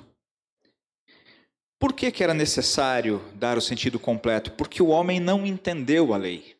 Por 1.79 1.93
que, 1.93 2.11
que 2.11 2.25
era 2.25 2.33
necessário 2.33 3.21
dar 3.35 3.59
o 3.59 3.61
sentido 3.61 3.99
completo? 3.99 4.53
Porque 4.53 4.83
o 4.83 4.89
homem 4.89 5.21
não 5.21 5.45
entendeu 5.45 6.15
a 6.15 6.17
lei. 6.17 6.57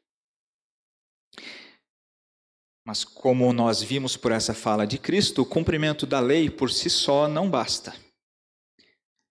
Mas, 2.87 3.03
como 3.03 3.51
nós 3.53 3.83
vimos 3.83 4.17
por 4.17 4.31
essa 4.31 4.53
fala 4.53 4.87
de 4.87 4.99
Cristo, 4.99 5.41
o 5.41 5.47
cumprimento 5.47 6.05
da 6.05 6.21
lei 6.21 6.51
por 6.51 6.71
si 6.71 6.91
só 6.91 7.27
não 7.27 7.49
basta. 7.49 7.95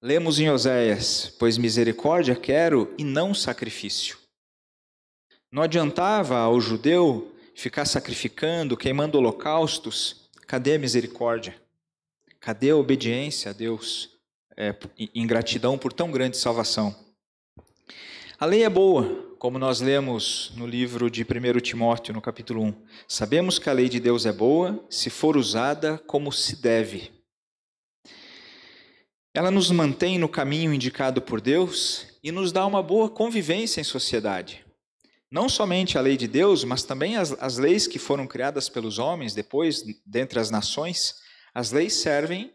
Lemos 0.02 0.40
em 0.40 0.50
Oséias: 0.50 1.36
Pois 1.38 1.60
misericórdia 1.60 2.36
quero 2.36 2.92
e 2.98 3.04
não 3.04 3.34
sacrifício. 3.34 4.18
Não 5.52 5.62
adiantava 5.62 6.40
ao 6.40 6.60
judeu 6.60 7.33
ficar 7.56 7.86
sacrificando, 7.86 8.78
queimando 8.78 9.18
holocaustos. 9.18 10.30
Cadê 10.48 10.76
a 10.76 10.80
misericórdia? 10.80 11.56
Cadê 12.40 12.72
a 12.72 12.76
obediência 12.76 13.52
a 13.52 13.54
Deus 13.54 14.10
é, 14.58 14.76
em 14.98 15.26
gratidão 15.26 15.78
por 15.78 15.94
tão 15.94 16.12
grande 16.12 16.38
salvação? 16.38 16.96
A 18.40 18.46
lei 18.46 18.64
é 18.64 18.70
boa, 18.70 19.36
como 19.40 19.58
nós 19.58 19.80
lemos 19.80 20.52
no 20.56 20.68
livro 20.68 21.10
de 21.10 21.24
1 21.24 21.60
Timóteo, 21.62 22.14
no 22.14 22.22
capítulo 22.22 22.62
1. 22.64 22.74
Sabemos 23.08 23.58
que 23.58 23.70
a 23.70 23.74
lei 23.74 23.88
de 23.88 24.00
Deus 24.00 24.26
é 24.26 24.34
boa 24.34 24.86
se 24.90 25.10
for 25.10 25.38
usada 25.38 25.98
como 26.00 26.32
se 26.32 26.58
deve. 26.62 27.12
Ela 29.34 29.50
nos 29.50 29.72
mantém 29.72 30.20
no 30.20 30.30
caminho 30.30 30.74
indicado 30.74 31.22
por 31.22 31.42
Deus 31.42 32.06
e 32.24 32.32
nos 32.32 32.52
dá 32.52 32.66
uma 32.66 32.84
boa 32.84 33.10
convivência 33.10 33.82
em 33.82 33.84
sociedade. 33.84 34.63
Não 35.34 35.50
somente 35.50 35.98
a 35.98 36.02
lei 36.02 36.16
de 36.16 36.28
Deus, 36.28 36.64
mas 36.64 36.84
também 36.84 37.18
as, 37.18 37.32
as 37.42 37.58
leis 37.58 37.88
que 37.88 37.98
foram 37.98 38.28
criadas 38.28 38.70
pelos 38.70 39.00
homens 39.00 39.34
depois, 39.34 39.84
dentre 40.06 40.40
as 40.40 40.52
nações, 40.52 41.16
as 41.56 41.72
leis 41.72 41.94
servem 41.94 42.54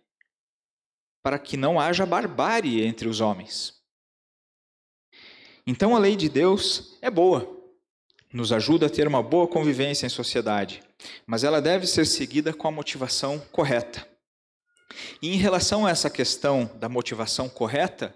para 1.21 1.41
que 1.41 1.57
não 1.57 1.81
haja 1.81 2.07
barbárie 2.07 2.87
entre 2.87 3.09
os 3.09 3.21
homens. 3.21 3.83
Então 5.67 5.97
a 5.97 5.99
lei 5.99 6.15
de 6.15 6.29
Deus 6.29 6.97
é 7.03 7.11
boa, 7.11 7.53
nos 8.33 8.53
ajuda 8.53 8.87
a 8.87 8.91
ter 8.91 9.09
uma 9.09 9.25
boa 9.25 9.49
convivência 9.49 10.07
em 10.07 10.09
sociedade, 10.09 10.81
mas 11.27 11.43
ela 11.43 11.61
deve 11.61 11.85
ser 11.85 12.07
seguida 12.07 12.55
com 12.55 12.69
a 12.69 12.71
motivação 12.71 13.41
correta. 13.51 14.09
E 15.21 15.35
em 15.35 15.37
relação 15.37 15.85
a 15.85 15.91
essa 15.91 16.09
questão 16.09 16.71
da 16.77 16.89
motivação 16.89 17.49
correta, 17.49 18.15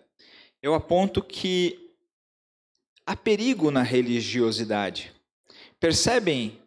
eu 0.62 0.72
aponto 0.72 1.20
que 1.20 1.81
há 3.06 3.16
perigo 3.16 3.70
na 3.70 3.82
religiosidade. 3.82 5.12
Percebem 5.78 6.58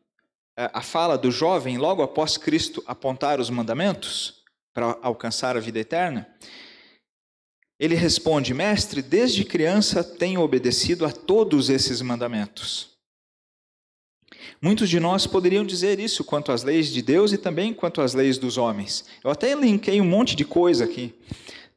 eh, 0.57 0.69
a 0.73 0.81
fala 0.81 1.17
do 1.17 1.31
jovem 1.31 1.77
logo 1.77 2.01
após 2.01 2.37
Cristo 2.37 2.83
apontar 2.85 3.39
os 3.39 3.49
mandamentos 3.49 4.43
para 4.73 4.97
alcançar 5.01 5.55
a 5.55 5.59
vida 5.59 5.79
eterna? 5.79 6.27
Ele 7.79 7.95
responde: 7.95 8.53
Mestre, 8.53 9.01
desde 9.01 9.43
criança 9.43 10.03
tenho 10.03 10.41
obedecido 10.41 11.05
a 11.05 11.11
todos 11.11 11.69
esses 11.69 12.01
mandamentos. 12.01 12.95
Muitos 14.61 14.89
de 14.89 14.99
nós 14.99 15.27
poderiam 15.27 15.65
dizer 15.65 15.99
isso 15.99 16.23
quanto 16.23 16.51
às 16.51 16.63
leis 16.63 16.87
de 16.87 17.01
Deus 17.01 17.33
e 17.33 17.37
também 17.37 17.73
quanto 17.73 18.01
às 18.01 18.13
leis 18.13 18.37
dos 18.37 18.57
homens. 18.57 19.05
Eu 19.23 19.29
até 19.29 19.53
linkei 19.53 19.99
um 19.99 20.05
monte 20.05 20.35
de 20.35 20.45
coisa 20.45 20.85
aqui. 20.85 21.13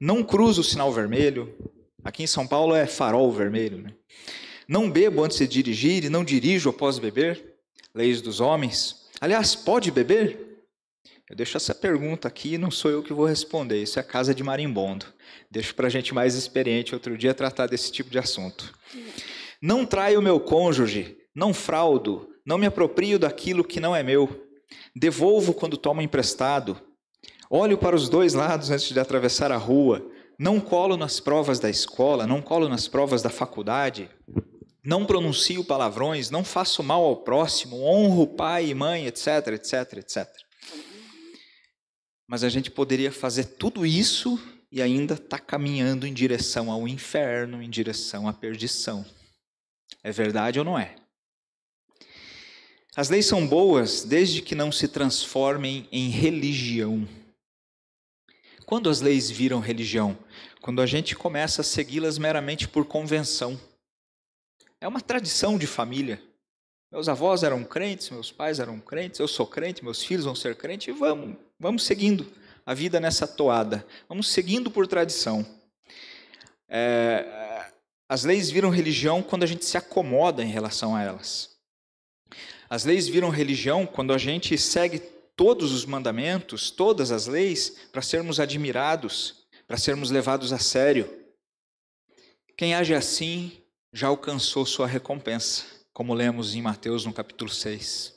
Não 0.00 0.22
cruzo 0.22 0.60
o 0.60 0.64
sinal 0.64 0.92
vermelho. 0.92 1.54
Aqui 2.04 2.22
em 2.22 2.26
São 2.26 2.46
Paulo 2.46 2.74
é 2.74 2.86
farol 2.86 3.30
vermelho. 3.32 3.78
Né? 3.78 3.92
Não 4.68 4.90
bebo 4.90 5.24
antes 5.24 5.38
de 5.38 5.46
dirigir 5.46 6.04
e 6.04 6.10
não 6.10 6.22
dirijo 6.22 6.68
após 6.68 6.98
beber. 6.98 7.54
Leis 7.94 8.20
dos 8.20 8.38
homens. 8.38 9.06
Aliás, 9.18 9.54
pode 9.54 9.90
beber? 9.90 10.48
Eu 11.28 11.34
deixo 11.34 11.56
essa 11.56 11.74
pergunta 11.74 12.28
aqui, 12.28 12.58
não 12.58 12.70
sou 12.70 12.90
eu 12.90 13.02
que 13.02 13.12
vou 13.12 13.26
responder. 13.26 13.82
Isso 13.82 13.98
é 13.98 14.02
casa 14.02 14.34
de 14.34 14.42
marimbondo. 14.42 15.06
Deixo 15.50 15.74
para 15.74 15.88
gente 15.88 16.14
mais 16.14 16.34
experiente 16.34 16.94
outro 16.94 17.16
dia 17.16 17.34
tratar 17.34 17.66
desse 17.66 17.90
tipo 17.90 18.10
de 18.10 18.18
assunto. 18.18 18.72
Não 19.60 19.86
traio 19.86 20.22
meu 20.22 20.38
cônjuge, 20.38 21.16
não 21.34 21.52
fraudo, 21.54 22.28
não 22.46 22.58
me 22.58 22.66
aproprio 22.66 23.18
daquilo 23.18 23.64
que 23.64 23.80
não 23.80 23.96
é 23.96 24.02
meu. 24.02 24.46
Devolvo 24.94 25.52
quando 25.54 25.76
tomo 25.76 26.02
emprestado. 26.02 26.80
Olho 27.50 27.78
para 27.78 27.96
os 27.96 28.08
dois 28.08 28.34
lados 28.34 28.70
antes 28.70 28.88
de 28.88 29.00
atravessar 29.00 29.50
a 29.50 29.56
rua. 29.56 30.06
Não 30.38 30.60
colo 30.60 30.96
nas 30.96 31.20
provas 31.20 31.58
da 31.58 31.68
escola, 31.68 32.26
não 32.26 32.40
colo 32.40 32.68
nas 32.68 32.86
provas 32.86 33.22
da 33.22 33.30
faculdade. 33.30 34.08
Não 34.84 35.04
pronuncio 35.04 35.64
palavrões, 35.64 36.30
não 36.30 36.44
faço 36.44 36.82
mal 36.82 37.04
ao 37.04 37.16
próximo, 37.16 37.82
honro 37.82 38.26
pai 38.26 38.68
e 38.68 38.74
mãe, 38.74 39.06
etc, 39.06 39.48
etc, 39.48 39.98
etc. 39.98 40.28
Mas 42.26 42.44
a 42.44 42.48
gente 42.48 42.70
poderia 42.70 43.10
fazer 43.10 43.44
tudo 43.44 43.84
isso 43.84 44.38
e 44.70 44.82
ainda 44.82 45.14
está 45.14 45.38
caminhando 45.38 46.06
em 46.06 46.12
direção 46.12 46.70
ao 46.70 46.86
inferno, 46.86 47.62
em 47.62 47.70
direção 47.70 48.28
à 48.28 48.32
perdição. 48.32 49.04
É 50.02 50.12
verdade 50.12 50.58
ou 50.58 50.64
não 50.64 50.78
é? 50.78 50.94
As 52.94 53.08
leis 53.08 53.26
são 53.26 53.46
boas 53.46 54.02
desde 54.02 54.42
que 54.42 54.54
não 54.54 54.72
se 54.72 54.88
transformem 54.88 55.88
em 55.90 56.08
religião. 56.08 57.08
Quando 58.66 58.90
as 58.90 59.00
leis 59.00 59.30
viram 59.30 59.60
religião? 59.60 60.18
Quando 60.60 60.82
a 60.82 60.86
gente 60.86 61.16
começa 61.16 61.62
a 61.62 61.64
segui-las 61.64 62.18
meramente 62.18 62.68
por 62.68 62.84
convenção. 62.84 63.58
É 64.80 64.86
uma 64.86 65.00
tradição 65.00 65.58
de 65.58 65.66
família. 65.66 66.22
Meus 66.90 67.08
avós 67.08 67.42
eram 67.42 67.64
crentes, 67.64 68.10
meus 68.10 68.32
pais 68.32 68.60
eram 68.60 68.80
crentes, 68.80 69.20
eu 69.20 69.28
sou 69.28 69.46
crente, 69.46 69.84
meus 69.84 70.02
filhos 70.02 70.24
vão 70.24 70.34
ser 70.34 70.56
crentes, 70.56 70.88
e 70.88 70.92
vamos, 70.92 71.36
vamos 71.58 71.84
seguindo 71.84 72.26
a 72.64 72.72
vida 72.72 72.98
nessa 72.98 73.26
toada. 73.26 73.86
Vamos 74.08 74.28
seguindo 74.28 74.70
por 74.70 74.86
tradição. 74.86 75.44
É, 76.68 77.70
as 78.08 78.24
leis 78.24 78.50
viram 78.50 78.70
religião 78.70 79.22
quando 79.22 79.42
a 79.42 79.46
gente 79.46 79.64
se 79.64 79.76
acomoda 79.76 80.42
em 80.42 80.48
relação 80.48 80.94
a 80.94 81.02
elas. 81.02 81.56
As 82.70 82.84
leis 82.84 83.08
viram 83.08 83.30
religião 83.30 83.86
quando 83.86 84.12
a 84.12 84.18
gente 84.18 84.56
segue 84.56 84.98
todos 85.34 85.72
os 85.72 85.84
mandamentos, 85.84 86.70
todas 86.70 87.10
as 87.10 87.26
leis, 87.26 87.88
para 87.92 88.02
sermos 88.02 88.40
admirados, 88.40 89.46
para 89.66 89.76
sermos 89.76 90.10
levados 90.10 90.52
a 90.52 90.58
sério. 90.58 91.08
Quem 92.56 92.74
age 92.74 92.94
assim 92.94 93.62
já 93.98 94.06
alcançou 94.06 94.64
sua 94.64 94.86
recompensa, 94.86 95.64
como 95.92 96.14
lemos 96.14 96.54
em 96.54 96.62
Mateus 96.62 97.04
no 97.04 97.12
capítulo 97.12 97.50
6. 97.50 98.14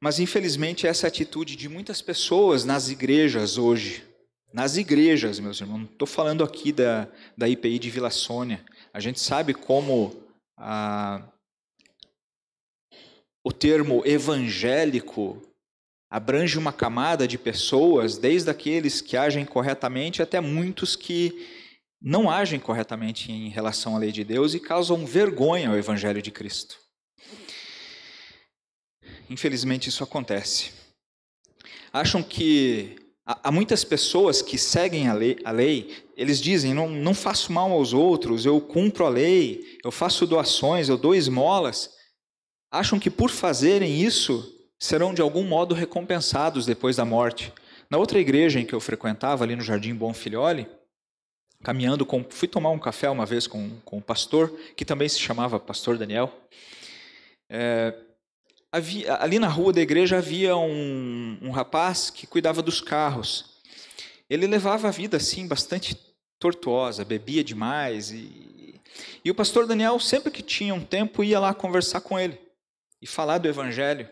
Mas 0.00 0.18
infelizmente 0.18 0.88
essa 0.88 1.06
é 1.06 1.08
a 1.08 1.08
atitude 1.08 1.54
de 1.54 1.68
muitas 1.68 2.02
pessoas 2.02 2.64
nas 2.64 2.88
igrejas 2.88 3.56
hoje. 3.56 4.04
Nas 4.52 4.76
igrejas, 4.76 5.38
meus 5.38 5.60
irmãos, 5.60 5.78
não 5.78 5.84
estou 5.84 6.08
falando 6.08 6.42
aqui 6.42 6.72
da, 6.72 7.06
da 7.36 7.48
IPI 7.48 7.78
de 7.78 7.90
Vila 7.90 8.10
Sônia. 8.10 8.64
A 8.92 8.98
gente 8.98 9.20
sabe 9.20 9.54
como 9.54 10.20
a, 10.56 11.22
o 13.44 13.52
termo 13.52 14.02
evangélico 14.04 15.40
abrange 16.10 16.58
uma 16.58 16.72
camada 16.72 17.28
de 17.28 17.38
pessoas, 17.38 18.18
desde 18.18 18.50
aqueles 18.50 19.00
que 19.00 19.16
agem 19.16 19.44
corretamente 19.44 20.20
até 20.22 20.40
muitos 20.40 20.96
que 20.96 21.57
não 22.00 22.30
agem 22.30 22.60
corretamente 22.60 23.32
em 23.32 23.48
relação 23.48 23.96
à 23.96 23.98
lei 23.98 24.12
de 24.12 24.24
Deus 24.24 24.54
e 24.54 24.60
causam 24.60 25.04
vergonha 25.04 25.70
ao 25.70 25.76
Evangelho 25.76 26.22
de 26.22 26.30
Cristo. 26.30 26.78
Infelizmente 29.28 29.88
isso 29.88 30.04
acontece. 30.04 30.72
Acham 31.92 32.22
que 32.22 32.96
há 33.26 33.50
muitas 33.50 33.84
pessoas 33.84 34.40
que 34.40 34.56
seguem 34.56 35.08
a 35.08 35.12
lei, 35.12 35.38
a 35.44 35.50
lei 35.50 36.04
eles 36.16 36.40
dizem: 36.40 36.72
não, 36.72 36.88
não 36.88 37.14
faço 37.14 37.52
mal 37.52 37.70
aos 37.72 37.92
outros, 37.92 38.46
eu 38.46 38.60
cumpro 38.60 39.04
a 39.04 39.08
lei, 39.08 39.78
eu 39.84 39.90
faço 39.90 40.26
doações, 40.26 40.88
eu 40.88 40.96
dou 40.96 41.14
esmolas. 41.14 41.90
Acham 42.70 42.98
que 42.98 43.10
por 43.10 43.30
fazerem 43.30 44.02
isso 44.02 44.54
serão 44.78 45.12
de 45.12 45.22
algum 45.22 45.42
modo 45.42 45.74
recompensados 45.74 46.64
depois 46.64 46.96
da 46.96 47.04
morte. 47.04 47.52
Na 47.90 47.98
outra 47.98 48.18
igreja 48.18 48.60
em 48.60 48.66
que 48.66 48.74
eu 48.74 48.80
frequentava, 48.80 49.44
ali 49.44 49.56
no 49.56 49.62
Jardim 49.62 49.94
Bom 49.94 50.12
Filhole, 50.12 50.68
caminhando 51.62 52.06
com. 52.06 52.24
Fui 52.28 52.48
tomar 52.48 52.70
um 52.70 52.78
café 52.78 53.08
uma 53.10 53.26
vez 53.26 53.46
com, 53.46 53.70
com 53.84 53.98
um 53.98 54.02
pastor, 54.02 54.52
que 54.76 54.84
também 54.84 55.08
se 55.08 55.18
chamava 55.18 55.58
Pastor 55.58 55.98
Daniel. 55.98 56.32
É, 57.50 57.94
havia, 58.72 59.16
ali 59.22 59.38
na 59.38 59.48
rua 59.48 59.72
da 59.72 59.80
igreja 59.80 60.18
havia 60.18 60.56
um, 60.56 61.38
um 61.42 61.50
rapaz 61.50 62.10
que 62.10 62.26
cuidava 62.26 62.62
dos 62.62 62.80
carros. 62.80 63.56
Ele 64.28 64.46
levava 64.46 64.88
a 64.88 64.90
vida 64.92 65.16
assim 65.16 65.46
bastante 65.46 65.96
tortuosa, 66.38 67.04
bebia 67.04 67.42
demais 67.42 68.10
e, 68.12 68.80
e 69.24 69.30
o 69.30 69.34
pastor 69.34 69.66
Daniel 69.66 69.98
sempre 69.98 70.30
que 70.30 70.42
tinha 70.42 70.74
um 70.74 70.84
tempo 70.84 71.24
ia 71.24 71.40
lá 71.40 71.54
conversar 71.54 72.00
com 72.00 72.18
ele 72.18 72.38
e 73.00 73.06
falar 73.06 73.38
do 73.38 73.48
evangelho. 73.48 74.08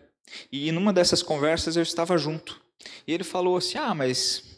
E 0.51 0.73
numa 0.73 0.93
dessas 0.93 1.23
conversas 1.23 1.77
eu 1.77 1.83
estava 1.83 2.19
junto. 2.19 2.61
E 3.07 3.13
ele 3.13 3.25
falou 3.25 3.57
assim: 3.57 3.79
"Ah, 3.79 3.95
mas 3.95 4.56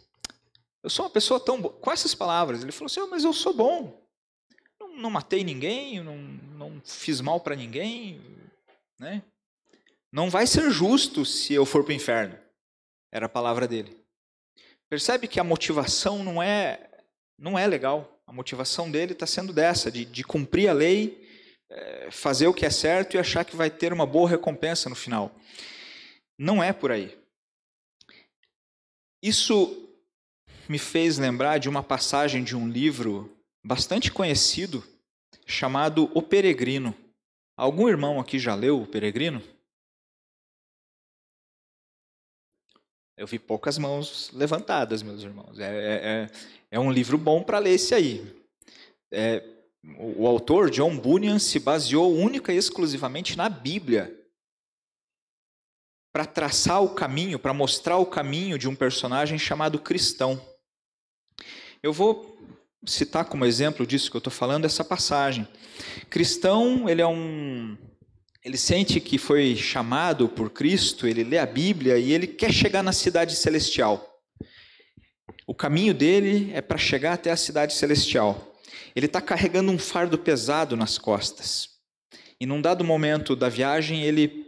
eu 0.88 0.90
sou 0.90 1.04
uma 1.04 1.10
pessoa 1.10 1.38
tão 1.38 1.60
boa. 1.60 1.74
Com 1.74 1.92
essas 1.92 2.14
palavras, 2.14 2.62
ele 2.62 2.72
falou 2.72 2.86
assim: 2.86 3.00
oh, 3.00 3.08
mas 3.08 3.22
eu 3.22 3.32
sou 3.34 3.52
bom. 3.52 4.02
Não, 4.80 4.96
não 4.96 5.10
matei 5.10 5.44
ninguém, 5.44 6.02
não, 6.02 6.16
não 6.16 6.80
fiz 6.82 7.20
mal 7.20 7.38
para 7.40 7.54
ninguém, 7.54 8.18
né? 8.98 9.22
Não 10.10 10.30
vai 10.30 10.46
ser 10.46 10.70
justo 10.70 11.26
se 11.26 11.52
eu 11.52 11.66
for 11.66 11.84
para 11.84 11.92
o 11.92 11.94
inferno. 11.94 12.38
Era 13.12 13.26
a 13.26 13.28
palavra 13.28 13.68
dele. 13.68 14.02
Percebe 14.88 15.28
que 15.28 15.38
a 15.38 15.44
motivação 15.44 16.24
não 16.24 16.42
é 16.42 16.88
não 17.38 17.58
é 17.58 17.66
legal. 17.66 18.18
A 18.26 18.32
motivação 18.32 18.90
dele 18.90 19.12
está 19.12 19.26
sendo 19.26 19.52
dessa, 19.52 19.90
de, 19.90 20.06
de 20.06 20.24
cumprir 20.24 20.68
a 20.68 20.72
lei, 20.72 21.28
é, 21.68 22.10
fazer 22.10 22.46
o 22.46 22.54
que 22.54 22.64
é 22.64 22.70
certo 22.70 23.14
e 23.14 23.18
achar 23.18 23.44
que 23.44 23.56
vai 23.56 23.68
ter 23.68 23.92
uma 23.92 24.06
boa 24.06 24.28
recompensa 24.28 24.88
no 24.88 24.96
final. 24.96 25.30
não 26.38 26.62
é 26.62 26.72
por 26.72 26.90
aí. 26.90 27.18
Isso 29.22 29.87
me 30.68 30.78
fez 30.78 31.18
lembrar 31.18 31.58
de 31.58 31.68
uma 31.68 31.82
passagem 31.82 32.44
de 32.44 32.56
um 32.56 32.68
livro 32.68 33.34
bastante 33.64 34.12
conhecido 34.12 34.84
chamado 35.46 36.10
O 36.14 36.22
Peregrino. 36.22 36.94
Algum 37.56 37.88
irmão 37.88 38.20
aqui 38.20 38.38
já 38.38 38.54
leu 38.54 38.82
O 38.82 38.86
Peregrino? 38.86 39.42
Eu 43.16 43.26
vi 43.26 43.38
poucas 43.38 43.78
mãos 43.78 44.30
levantadas, 44.32 45.02
meus 45.02 45.22
irmãos. 45.22 45.58
É, 45.58 45.64
é, 45.64 45.94
é, 46.06 46.30
é 46.70 46.78
um 46.78 46.92
livro 46.92 47.18
bom 47.18 47.42
para 47.42 47.58
ler 47.58 47.74
esse 47.74 47.94
aí. 47.94 48.24
É, 49.10 49.42
o, 49.98 50.22
o 50.22 50.26
autor, 50.26 50.70
John 50.70 50.96
Bunyan, 50.96 51.38
se 51.38 51.58
baseou 51.58 52.14
única 52.14 52.52
e 52.52 52.56
exclusivamente 52.56 53.36
na 53.36 53.48
Bíblia 53.48 54.14
para 56.12 56.26
traçar 56.26 56.82
o 56.82 56.94
caminho, 56.94 57.38
para 57.38 57.52
mostrar 57.52 57.96
o 57.98 58.06
caminho 58.06 58.58
de 58.58 58.68
um 58.68 58.74
personagem 58.74 59.38
chamado 59.38 59.78
cristão. 59.78 60.40
Eu 61.82 61.92
vou 61.92 62.36
citar 62.84 63.24
como 63.24 63.44
exemplo 63.44 63.86
disso 63.86 64.10
que 64.10 64.16
eu 64.16 64.20
estou 64.20 64.32
falando 64.32 64.64
essa 64.64 64.84
passagem. 64.84 65.46
Cristão, 66.10 66.88
ele 66.88 67.00
é 67.00 67.06
um 67.06 67.76
ele 68.44 68.56
sente 68.56 69.00
que 69.00 69.18
foi 69.18 69.54
chamado 69.56 70.28
por 70.28 70.50
Cristo, 70.50 71.06
ele 71.06 71.22
lê 71.22 71.38
a 71.38 71.44
Bíblia 71.44 71.98
e 71.98 72.12
ele 72.12 72.26
quer 72.26 72.52
chegar 72.52 72.82
na 72.82 72.92
cidade 72.92 73.36
celestial. 73.36 74.22
O 75.46 75.54
caminho 75.54 75.92
dele 75.92 76.50
é 76.54 76.60
para 76.60 76.78
chegar 76.78 77.12
até 77.12 77.30
a 77.30 77.36
cidade 77.36 77.74
celestial. 77.74 78.54
Ele 78.96 79.06
está 79.06 79.20
carregando 79.20 79.70
um 79.70 79.78
fardo 79.78 80.18
pesado 80.18 80.76
nas 80.76 80.96
costas. 80.96 81.68
E 82.40 82.46
num 82.46 82.62
dado 82.62 82.84
momento 82.84 83.36
da 83.36 83.48
viagem, 83.48 84.02
ele 84.02 84.46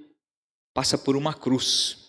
passa 0.72 0.96
por 0.96 1.16
uma 1.16 1.34
cruz. 1.34 1.99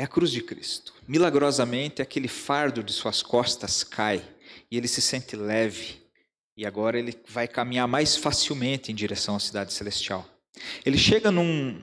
É 0.00 0.04
a 0.04 0.08
cruz 0.08 0.30
de 0.30 0.40
Cristo. 0.40 0.94
Milagrosamente, 1.06 2.00
aquele 2.00 2.26
fardo 2.26 2.82
de 2.82 2.90
suas 2.90 3.22
costas 3.22 3.84
cai 3.84 4.24
e 4.70 4.78
ele 4.78 4.88
se 4.88 5.02
sente 5.02 5.36
leve. 5.36 6.00
E 6.56 6.64
agora 6.64 6.98
ele 6.98 7.14
vai 7.28 7.46
caminhar 7.46 7.86
mais 7.86 8.16
facilmente 8.16 8.90
em 8.90 8.94
direção 8.94 9.36
à 9.36 9.38
cidade 9.38 9.74
celestial. 9.74 10.26
Ele 10.86 10.96
chega 10.96 11.30
num, 11.30 11.82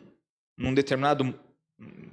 num, 0.57 0.73
determinado, 0.73 1.31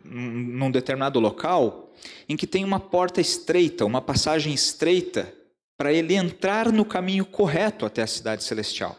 num 0.05 0.71
determinado 0.71 1.19
local 1.19 1.91
em 2.29 2.37
que 2.37 2.47
tem 2.47 2.67
uma 2.67 2.79
porta 2.79 3.23
estreita, 3.23 3.87
uma 3.87 4.03
passagem 4.03 4.53
estreita, 4.53 5.35
para 5.75 5.91
ele 5.91 6.15
entrar 6.15 6.71
no 6.71 6.85
caminho 6.85 7.25
correto 7.25 7.87
até 7.87 8.03
a 8.03 8.07
cidade 8.07 8.45
celestial. 8.45 8.95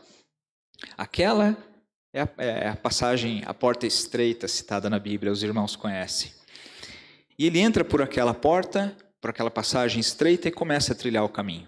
Aquela 0.98 1.56
é 2.12 2.22
a, 2.24 2.30
é 2.39 2.70
a 2.70 2.76
passagem, 2.76 3.44
a 3.46 3.54
porta 3.54 3.86
estreita 3.86 4.48
citada 4.48 4.89
na 4.89 4.98
Bíblia, 4.98 5.32
os 5.32 5.44
irmãos 5.44 5.76
conhecem. 5.76 6.34
E 7.38 7.45
ele 7.45 7.60
entra 7.60 7.84
por 7.84 8.02
aquela 8.02 8.34
porta, 8.34 8.95
por 9.19 9.30
aquela 9.30 9.52
passagem 9.52 10.00
estreita 10.00 10.48
e 10.48 10.52
começa 10.52 10.93
a 10.93 10.95
trilhar 10.95 11.24
o 11.24 11.30
caminho. 11.30 11.67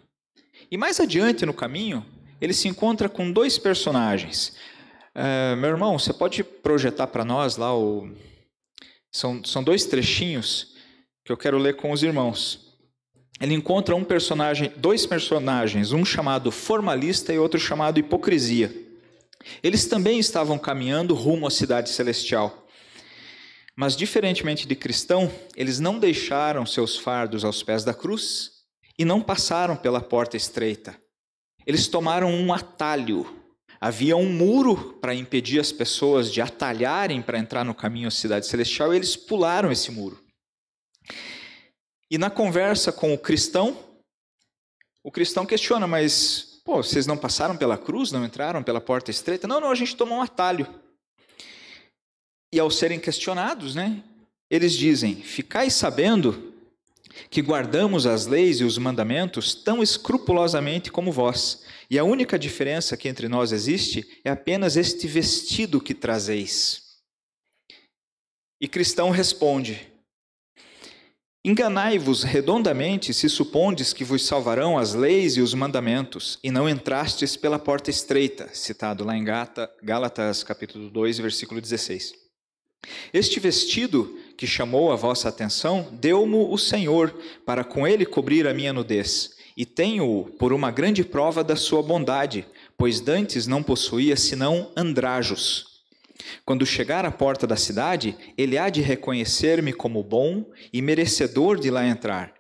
E 0.70 0.78
mais 0.78 1.00
adiante 1.00 1.46
no 1.46 1.54
caminho, 1.54 2.06
ele 2.40 2.54
se 2.54 2.68
encontra 2.68 3.10
com 3.10 3.32
dois 3.32 3.58
personagens. 3.58 4.54
Uh, 5.16 5.58
meu 5.58 5.72
irmão, 5.72 5.98
você 5.98 6.14
pode 6.14 6.44
projetar 6.44 7.08
para 7.08 7.26
nós 7.26 7.58
lá 7.58 7.76
o. 7.76 8.12
São, 9.12 9.44
são 9.44 9.64
dois 9.64 9.86
trechinhos 9.86 10.76
que 11.26 11.32
eu 11.32 11.38
quero 11.38 11.58
ler 11.58 11.76
com 11.76 11.92
os 11.92 12.04
irmãos. 12.04 12.68
Ele 13.40 13.54
encontra 13.54 13.96
um 13.96 14.04
personagem, 14.04 14.72
dois 14.78 15.06
personagens, 15.06 15.92
um 15.92 16.04
chamado 16.04 16.52
formalista 16.52 17.34
e 17.34 17.40
outro 17.40 17.60
chamado 17.60 18.00
hipocrisia. 18.00 18.74
Eles 19.64 19.86
também 19.86 20.20
estavam 20.20 20.58
caminhando 20.58 21.14
rumo 21.14 21.48
à 21.48 21.52
cidade 21.52 21.90
celestial. 21.90 22.67
Mas, 23.78 23.96
diferentemente 23.96 24.68
de 24.68 24.76
cristão, 24.76 25.32
eles 25.56 25.80
não 25.80 26.00
deixaram 26.00 26.66
seus 26.66 26.98
fardos 26.98 27.46
aos 27.46 27.62
pés 27.62 27.84
da 27.84 27.94
cruz 27.94 28.64
e 28.98 29.06
não 29.06 29.22
passaram 29.22 29.78
pela 29.78 30.02
porta 30.02 30.36
estreita. 30.36 31.00
Eles 31.66 31.88
tomaram 31.88 32.30
um 32.30 32.52
atalho 32.52 33.38
Havia 33.80 34.18
um 34.18 34.32
muro 34.32 34.94
para 35.00 35.14
impedir 35.14 35.60
as 35.60 35.72
pessoas 35.72 36.34
de 36.34 36.42
atalharem 36.42 37.22
para 37.22 37.38
entrar 37.38 37.64
no 37.64 37.76
caminho 37.76 38.08
à 38.08 38.12
cidade 38.12 38.48
celestial, 38.48 38.92
e 38.92 38.98
eles 38.98 39.16
pularam 39.16 39.72
esse 39.72 39.92
muro. 39.92 40.24
E 42.10 42.18
na 42.18 42.30
conversa 42.30 42.92
com 42.92 43.14
o 43.14 43.18
cristão, 43.18 43.78
o 45.04 45.12
cristão 45.12 45.46
questiona, 45.46 45.86
mas 45.86 46.62
pô, 46.66 46.78
vocês 46.78 47.06
não 47.06 47.18
passaram 47.18 47.56
pela 47.56 47.78
cruz, 47.78 48.12
não 48.12 48.26
entraram 48.26 48.64
pela 48.64 48.82
porta 48.82 49.12
estreita? 49.12 49.48
Não, 49.48 49.62
não, 49.62 49.70
a 49.70 49.76
gente 49.76 49.96
tomou 49.96 50.18
um 50.18 50.22
atalho. 50.24 50.68
E 52.58 52.60
ao 52.60 52.72
serem 52.72 53.00
questionados, 53.00 53.76
né, 53.76 54.02
eles 54.50 54.74
dizem: 54.74 55.14
Ficai 55.14 55.70
sabendo 55.70 56.56
que 57.30 57.40
guardamos 57.40 58.08
as 58.08 58.26
leis 58.26 58.62
e 58.62 58.64
os 58.64 58.80
mandamentos 58.80 59.54
tão 59.54 59.84
escrupulosamente 59.84 60.92
como 60.92 61.12
vós. 61.12 61.64
E 61.88 62.00
a 62.00 62.04
única 62.04 62.38
diferença 62.38 62.98
que 62.98 63.08
entre 63.08 63.28
nós 63.28 63.52
existe 63.52 64.20
é 64.26 64.32
apenas 64.32 64.76
este 64.76 65.06
vestido 65.06 65.80
que 65.80 65.94
trazeis. 65.94 66.98
E 68.60 68.68
cristão 68.68 69.12
responde: 69.12 69.88
Enganai-vos 71.46 72.24
redondamente 72.24 73.14
se 73.14 73.30
supondes 73.30 73.94
que 73.94 74.04
vos 74.04 74.26
salvarão 74.26 74.80
as 74.80 74.96
leis 74.96 75.38
e 75.38 75.42
os 75.42 75.54
mandamentos, 75.54 76.40
e 76.44 76.50
não 76.50 76.68
entrastes 76.68 77.38
pela 77.38 77.60
porta 77.60 77.92
estreita, 77.92 78.50
citado 78.52 79.04
lá 79.04 79.16
em 79.16 79.24
Gálatas 79.84 80.44
capítulo 80.44 80.90
2, 80.90 81.20
versículo 81.20 81.62
16. 81.62 82.27
Este 83.14 83.40
vestido 83.40 84.18
que 84.38 84.46
chamou 84.46 84.92
a 84.92 84.96
vossa 84.96 85.30
atenção, 85.30 85.88
deu-mo 85.92 86.54
o 86.54 86.58
Senhor, 86.58 87.14
para 87.46 87.64
com 87.64 87.88
ele 87.88 88.06
cobrir 88.06 88.48
a 88.48 88.54
minha 88.54 88.72
nudez 88.72 89.36
e 89.58 89.66
tenho-o 89.66 90.26
por 90.38 90.54
uma 90.54 90.70
grande 90.70 91.04
prova 91.04 91.44
da 91.44 91.56
sua 91.56 91.82
bondade, 91.82 92.46
pois 92.78 93.02
dantes 93.02 93.48
não 93.48 93.64
possuía 93.64 94.16
senão 94.16 94.72
andrajos. 94.78 95.84
Quando 96.46 96.66
chegar 96.66 97.06
à 97.06 97.12
porta 97.12 97.48
da 97.48 97.56
cidade, 97.56 98.16
ele 98.38 98.58
há 98.58 98.70
de 98.70 98.82
reconhecer-me 98.82 99.74
como 99.74 100.04
bom 100.04 100.46
e 100.72 100.80
merecedor 100.80 101.60
de 101.60 101.72
lá 101.72 101.86
entrar. 101.86 102.37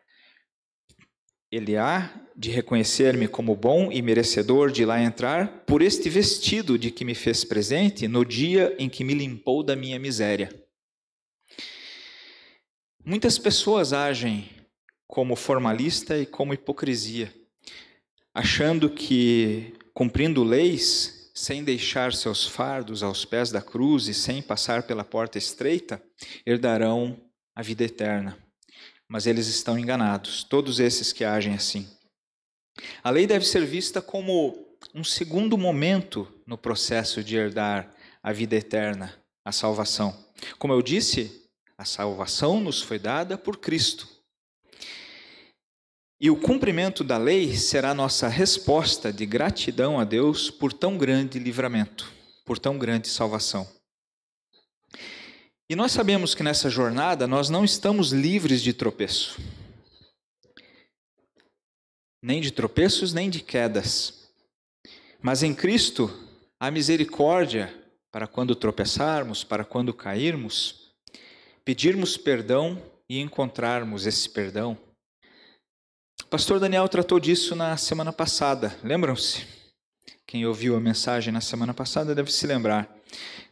Ele 1.52 1.78
há 1.78 2.14
de 2.36 2.52
reconhecer-me 2.52 3.28
como 3.28 3.56
bom 3.56 3.92
e 3.92 4.02
merecedor 4.02 4.72
de 4.72 4.86
lá 4.86 5.02
entrar 5.02 5.64
por 5.66 5.82
este 5.82 6.10
vestido 6.10 6.78
de 6.78 6.92
que 6.92 7.06
me 7.06 7.16
fez 7.16 7.44
presente 7.44 8.08
no 8.08 8.26
dia 8.26 8.76
em 8.78 8.90
que 8.90 9.04
me 9.04 9.14
limpou 9.14 9.64
da 9.64 9.76
minha 9.76 9.98
miséria. 9.98 10.50
Muitas 13.04 13.40
pessoas 13.40 13.94
agem 13.94 14.50
como 15.08 15.36
formalista 15.36 16.18
e 16.18 16.26
como 16.26 16.54
hipocrisia, 16.54 17.34
achando 18.34 18.90
que 18.90 19.74
cumprindo 19.94 20.44
leis, 20.44 21.32
sem 21.34 21.64
deixar 21.64 22.14
seus 22.14 22.46
fardos 22.46 23.02
aos 23.02 23.24
pés 23.24 23.50
da 23.50 23.62
cruz 23.62 24.08
e 24.08 24.14
sem 24.14 24.42
passar 24.42 24.84
pela 24.84 25.04
porta 25.04 25.38
estreita, 25.38 26.04
herdarão 26.46 27.20
a 27.56 27.62
vida 27.62 27.84
eterna. 27.84 28.47
Mas 29.10 29.26
eles 29.26 29.48
estão 29.48 29.78
enganados, 29.80 30.44
todos 30.44 30.80
esses 30.80 31.14
que 31.14 31.24
agem 31.24 31.54
assim. 31.54 31.88
A 33.04 33.10
lei 33.10 33.26
deve 33.26 33.46
ser 33.46 33.66
vista 33.66 34.02
como 34.02 34.68
um 34.94 35.04
segundo 35.04 35.58
momento 35.58 36.28
no 36.46 36.58
processo 36.58 37.24
de 37.24 37.36
herdar 37.36 37.94
a 38.22 38.32
vida 38.32 38.56
eterna, 38.56 39.18
a 39.46 39.52
salvação. 39.52 40.26
Como 40.60 40.74
eu 40.74 40.82
disse, 40.82 41.48
a 41.78 41.86
salvação 41.86 42.60
nos 42.60 42.82
foi 42.82 43.00
dada 43.00 43.38
por 43.38 43.58
Cristo. 43.58 44.08
E 46.20 46.32
o 46.32 46.36
cumprimento 46.36 47.04
da 47.04 47.18
lei 47.18 47.56
será 47.56 47.94
nossa 47.94 48.28
resposta 48.28 49.14
de 49.14 49.26
gratidão 49.26 50.00
a 50.00 50.04
Deus 50.04 50.50
por 50.50 50.74
tão 50.74 50.98
grande 50.98 51.38
livramento, 51.38 52.12
por 52.44 52.58
tão 52.58 52.78
grande 52.78 53.08
salvação. 53.08 53.77
E 55.70 55.76
nós 55.76 55.92
sabemos 55.92 56.34
que 56.34 56.44
nessa 56.44 56.70
jornada 56.70 57.28
nós 57.28 57.50
não 57.50 57.66
estamos 57.66 58.12
livres 58.12 58.62
de 58.62 58.74
tropeço. 58.74 59.40
Nem 62.22 62.42
de 62.42 62.52
tropeços, 62.52 63.14
nem 63.14 63.30
de 63.30 63.42
quedas. 63.42 64.30
Mas 65.22 65.44
em 65.44 65.54
Cristo 65.54 66.12
há 66.60 66.72
misericórdia 66.72 67.74
para 68.12 68.28
quando 68.28 68.56
tropeçarmos, 68.56 69.44
para 69.44 69.66
quando 69.66 69.94
cairmos, 69.94 70.94
pedirmos 71.66 72.18
perdão 72.18 72.82
e 73.10 73.20
encontrarmos 73.20 74.06
esse 74.06 74.30
perdão 74.30 74.78
o 76.28 76.30
pastor 76.30 76.60
Daniel 76.60 76.90
tratou 76.90 77.22
disso 77.22 77.56
na 77.56 77.78
semana 77.78 78.12
passada, 78.12 78.78
lembram-se? 78.84 79.57
Quem 80.28 80.46
ouviu 80.46 80.76
a 80.76 80.80
mensagem 80.82 81.32
na 81.32 81.40
semana 81.40 81.74
passada 81.74 82.14
deve 82.14 82.34
se 82.34 82.46
lembrar. 82.46 82.94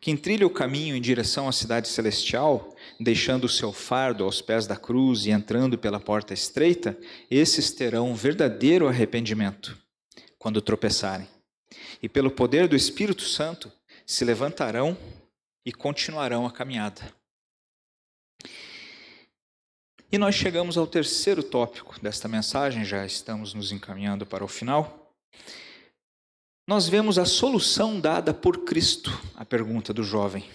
Quem 0.02 0.18
trilha 0.18 0.46
o 0.46 0.50
caminho 0.50 0.94
em 0.94 1.00
direção 1.00 1.48
à 1.48 1.54
cidade 1.54 1.88
celestial, 1.88 2.76
deixando 3.00 3.46
o 3.46 3.50
seu 3.50 3.72
fardo 3.72 4.26
aos 4.26 4.42
pés 4.42 4.68
da 4.68 4.76
cruz 4.76 5.26
e 5.26 5.32
entrando 5.32 5.78
pela 5.78 6.02
porta 6.02 6.34
estreita, 6.34 7.00
esses 7.32 7.72
terão 7.72 8.12
um 8.12 8.14
verdadeiro 8.14 8.90
arrependimento 8.90 9.78
quando 10.38 10.62
tropeçarem. 10.62 11.30
E 12.04 12.10
pelo 12.10 12.30
poder 12.30 12.68
do 12.68 12.76
Espírito 12.76 13.24
Santo 13.24 13.72
se 14.06 14.26
levantarão 14.26 14.98
e 15.66 15.72
continuarão 15.72 16.46
a 16.46 16.52
caminhada. 16.52 17.02
E 20.12 20.18
nós 20.18 20.36
chegamos 20.36 20.78
ao 20.78 20.86
terceiro 20.86 21.42
tópico 21.42 21.98
desta 22.02 22.28
mensagem, 22.28 22.84
já 22.84 23.06
estamos 23.06 23.54
nos 23.54 23.72
encaminhando 23.72 24.26
para 24.26 24.44
o 24.44 24.48
final. 24.48 25.14
Nós 26.68 26.88
vemos 26.88 27.20
a 27.20 27.26
solução 27.26 28.00
dada 28.00 28.34
por 28.34 28.66
Cristo 28.66 29.12
à 29.36 29.46
pergunta 29.46 29.94
do 29.94 30.04
jovem. 30.04 30.50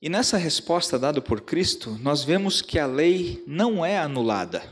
E 0.00 0.08
nessa 0.08 0.36
resposta 0.36 0.96
dada 0.96 1.20
por 1.20 1.40
Cristo, 1.40 1.98
nós 2.00 2.22
vemos 2.22 2.62
que 2.62 2.78
a 2.78 2.86
lei 2.86 3.42
não 3.44 3.84
é 3.84 3.98
anulada. 3.98 4.62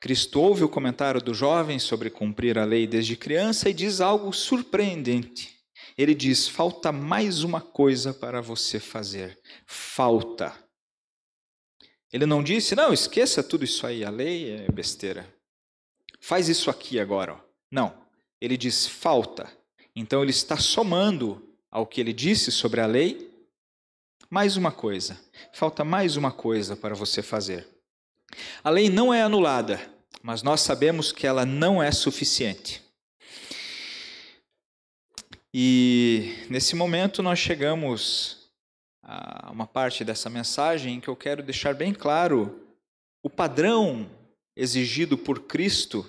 Cristo 0.00 0.40
ouve 0.40 0.64
o 0.64 0.68
comentário 0.68 1.20
do 1.20 1.34
jovem 1.34 1.78
sobre 1.78 2.08
cumprir 2.08 2.58
a 2.58 2.64
lei 2.64 2.86
desde 2.86 3.14
criança 3.18 3.68
e 3.68 3.74
diz 3.74 4.00
algo 4.00 4.32
surpreendente. 4.32 5.54
Ele 5.98 6.14
diz: 6.14 6.48
falta 6.48 6.90
mais 6.90 7.44
uma 7.44 7.60
coisa 7.60 8.14
para 8.14 8.40
você 8.40 8.80
fazer. 8.80 9.38
Falta. 9.66 10.58
Ele 12.10 12.24
não 12.24 12.42
disse, 12.42 12.74
não, 12.74 12.94
esqueça 12.94 13.42
tudo 13.42 13.64
isso 13.64 13.86
aí, 13.86 14.02
a 14.02 14.10
lei 14.10 14.50
é 14.50 14.72
besteira. 14.72 15.39
Faz 16.20 16.48
isso 16.48 16.70
aqui 16.70 17.00
agora. 17.00 17.42
Não. 17.70 17.94
Ele 18.40 18.56
diz, 18.56 18.86
falta. 18.86 19.50
Então 19.96 20.22
ele 20.22 20.30
está 20.30 20.56
somando 20.56 21.42
ao 21.70 21.86
que 21.86 22.00
ele 22.00 22.12
disse 22.12 22.52
sobre 22.52 22.80
a 22.80 22.86
lei 22.86 23.30
mais 24.28 24.56
uma 24.56 24.70
coisa. 24.70 25.18
Falta 25.52 25.84
mais 25.84 26.16
uma 26.16 26.30
coisa 26.30 26.76
para 26.76 26.94
você 26.94 27.22
fazer. 27.22 27.66
A 28.62 28.70
lei 28.70 28.88
não 28.88 29.12
é 29.12 29.22
anulada, 29.22 29.80
mas 30.22 30.42
nós 30.42 30.60
sabemos 30.60 31.10
que 31.10 31.26
ela 31.26 31.44
não 31.44 31.82
é 31.82 31.90
suficiente. 31.90 32.82
E 35.52 36.46
nesse 36.48 36.76
momento 36.76 37.22
nós 37.22 37.40
chegamos 37.40 38.48
a 39.02 39.50
uma 39.50 39.66
parte 39.66 40.04
dessa 40.04 40.30
mensagem 40.30 40.94
em 40.94 41.00
que 41.00 41.08
eu 41.08 41.16
quero 41.16 41.42
deixar 41.42 41.74
bem 41.74 41.92
claro 41.92 42.68
o 43.22 43.28
padrão 43.28 44.08
exigido 44.60 45.16
por 45.16 45.40
Cristo, 45.42 46.06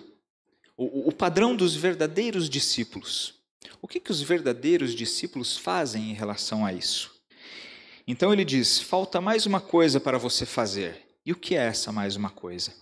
o, 0.78 1.10
o 1.10 1.12
padrão 1.12 1.56
dos 1.56 1.76
verdadeiros 1.76 2.50
discípulos. 2.50 3.36
O 3.82 3.88
que, 3.88 4.00
que 4.00 4.12
os 4.12 4.22
verdadeiros 4.22 4.94
discípulos 4.94 5.58
fazem 5.58 6.12
em 6.12 6.14
relação 6.14 6.66
a 6.66 6.74
isso? 6.74 7.12
Então 8.08 8.34
ele 8.34 8.46
diz: 8.46 8.80
falta 8.80 9.22
mais 9.22 9.46
uma 9.46 9.62
coisa 9.62 10.00
para 10.00 10.18
você 10.18 10.46
fazer. 10.46 11.06
E 11.26 11.32
o 11.32 11.36
que 11.36 11.56
é 11.56 11.68
essa 11.68 11.92
mais 11.92 12.16
uma 12.16 12.30
coisa? 12.30 12.74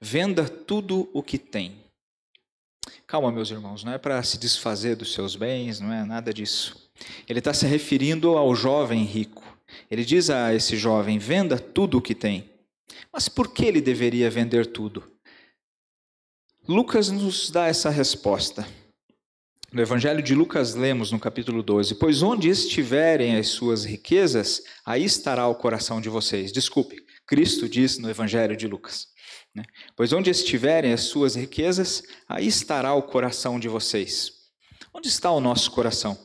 Venda 0.00 0.48
tudo 0.48 1.08
o 1.12 1.22
que 1.22 1.38
tem 1.38 1.86
Calma, 3.06 3.30
meus 3.30 3.52
irmãos, 3.52 3.84
não 3.84 3.92
é 3.92 3.98
para 3.98 4.20
se 4.24 4.36
desfazer 4.36 4.96
dos 4.96 5.12
seus 5.12 5.36
bens, 5.36 5.78
não 5.78 5.92
é 5.92 6.04
nada 6.04 6.34
disso. 6.34 6.90
Ele 7.28 7.38
está 7.38 7.54
se 7.54 7.64
referindo 7.64 8.36
ao 8.36 8.52
jovem 8.52 9.04
rico. 9.04 9.44
Ele 9.88 10.04
diz 10.04 10.28
a 10.28 10.52
esse 10.52 10.76
jovem: 10.76 11.16
venda 11.16 11.56
tudo 11.56 11.98
o 11.98 12.02
que 12.02 12.16
tem. 12.16 12.50
Mas 13.12 13.28
por 13.28 13.52
que 13.52 13.64
ele 13.64 13.80
deveria 13.80 14.30
vender 14.30 14.66
tudo? 14.66 15.10
Lucas 16.68 17.10
nos 17.10 17.50
dá 17.50 17.66
essa 17.66 17.90
resposta. 17.90 18.66
No 19.72 19.82
Evangelho 19.82 20.22
de 20.22 20.34
Lucas, 20.34 20.74
lemos 20.74 21.10
no 21.12 21.18
capítulo 21.18 21.62
12: 21.62 21.96
Pois 21.96 22.22
onde 22.22 22.48
estiverem 22.48 23.36
as 23.36 23.48
suas 23.48 23.84
riquezas, 23.84 24.62
aí 24.84 25.04
estará 25.04 25.46
o 25.46 25.54
coração 25.54 26.00
de 26.00 26.08
vocês. 26.08 26.52
Desculpe, 26.52 27.04
Cristo 27.26 27.68
diz 27.68 27.98
no 27.98 28.08
Evangelho 28.08 28.56
de 28.56 28.66
Lucas. 28.66 29.08
Né? 29.54 29.64
Pois 29.96 30.12
onde 30.12 30.30
estiverem 30.30 30.92
as 30.92 31.02
suas 31.02 31.34
riquezas, 31.34 32.02
aí 32.28 32.46
estará 32.46 32.94
o 32.94 33.02
coração 33.02 33.58
de 33.58 33.68
vocês. 33.68 34.32
Onde 34.94 35.08
está 35.08 35.30
o 35.30 35.40
nosso 35.40 35.70
coração? 35.70 36.16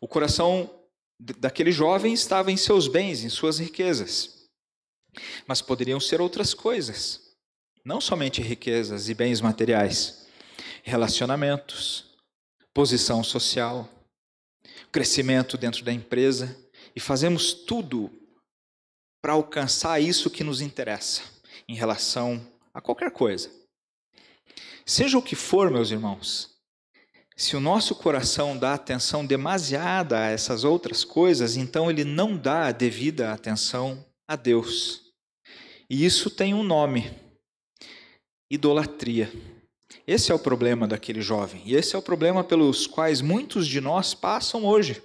O 0.00 0.08
coração 0.08 0.70
daquele 1.18 1.70
jovem 1.70 2.12
estava 2.12 2.50
em 2.50 2.56
seus 2.56 2.88
bens, 2.88 3.22
em 3.22 3.28
suas 3.28 3.58
riquezas. 3.58 4.31
Mas 5.46 5.60
poderiam 5.60 6.00
ser 6.00 6.20
outras 6.20 6.54
coisas, 6.54 7.20
não 7.84 8.00
somente 8.00 8.40
riquezas 8.40 9.08
e 9.08 9.14
bens 9.14 9.40
materiais, 9.40 10.26
relacionamentos, 10.82 12.06
posição 12.72 13.22
social, 13.22 13.88
crescimento 14.90 15.56
dentro 15.56 15.84
da 15.84 15.92
empresa, 15.92 16.56
e 16.94 17.00
fazemos 17.00 17.52
tudo 17.52 18.10
para 19.20 19.32
alcançar 19.32 20.00
isso 20.00 20.30
que 20.30 20.44
nos 20.44 20.60
interessa 20.60 21.22
em 21.68 21.74
relação 21.74 22.44
a 22.74 22.80
qualquer 22.80 23.10
coisa. 23.10 23.50
Seja 24.84 25.16
o 25.16 25.22
que 25.22 25.36
for, 25.36 25.70
meus 25.70 25.90
irmãos, 25.90 26.50
se 27.36 27.56
o 27.56 27.60
nosso 27.60 27.94
coração 27.94 28.56
dá 28.56 28.74
atenção 28.74 29.24
demasiada 29.24 30.18
a 30.18 30.30
essas 30.30 30.64
outras 30.64 31.04
coisas, 31.04 31.56
então 31.56 31.90
ele 31.90 32.04
não 32.04 32.36
dá 32.36 32.66
a 32.66 32.72
devida 32.72 33.32
atenção 33.32 34.04
a 34.32 34.36
Deus. 34.36 35.12
E 35.88 36.04
isso 36.04 36.30
tem 36.30 36.54
um 36.54 36.62
nome: 36.62 37.10
idolatria. 38.50 39.30
Esse 40.06 40.32
é 40.32 40.34
o 40.34 40.38
problema 40.38 40.88
daquele 40.88 41.20
jovem, 41.20 41.62
e 41.64 41.74
esse 41.74 41.94
é 41.94 41.98
o 41.98 42.02
problema 42.02 42.42
pelos 42.42 42.86
quais 42.86 43.20
muitos 43.20 43.68
de 43.68 43.80
nós 43.80 44.14
passam 44.14 44.64
hoje. 44.64 45.02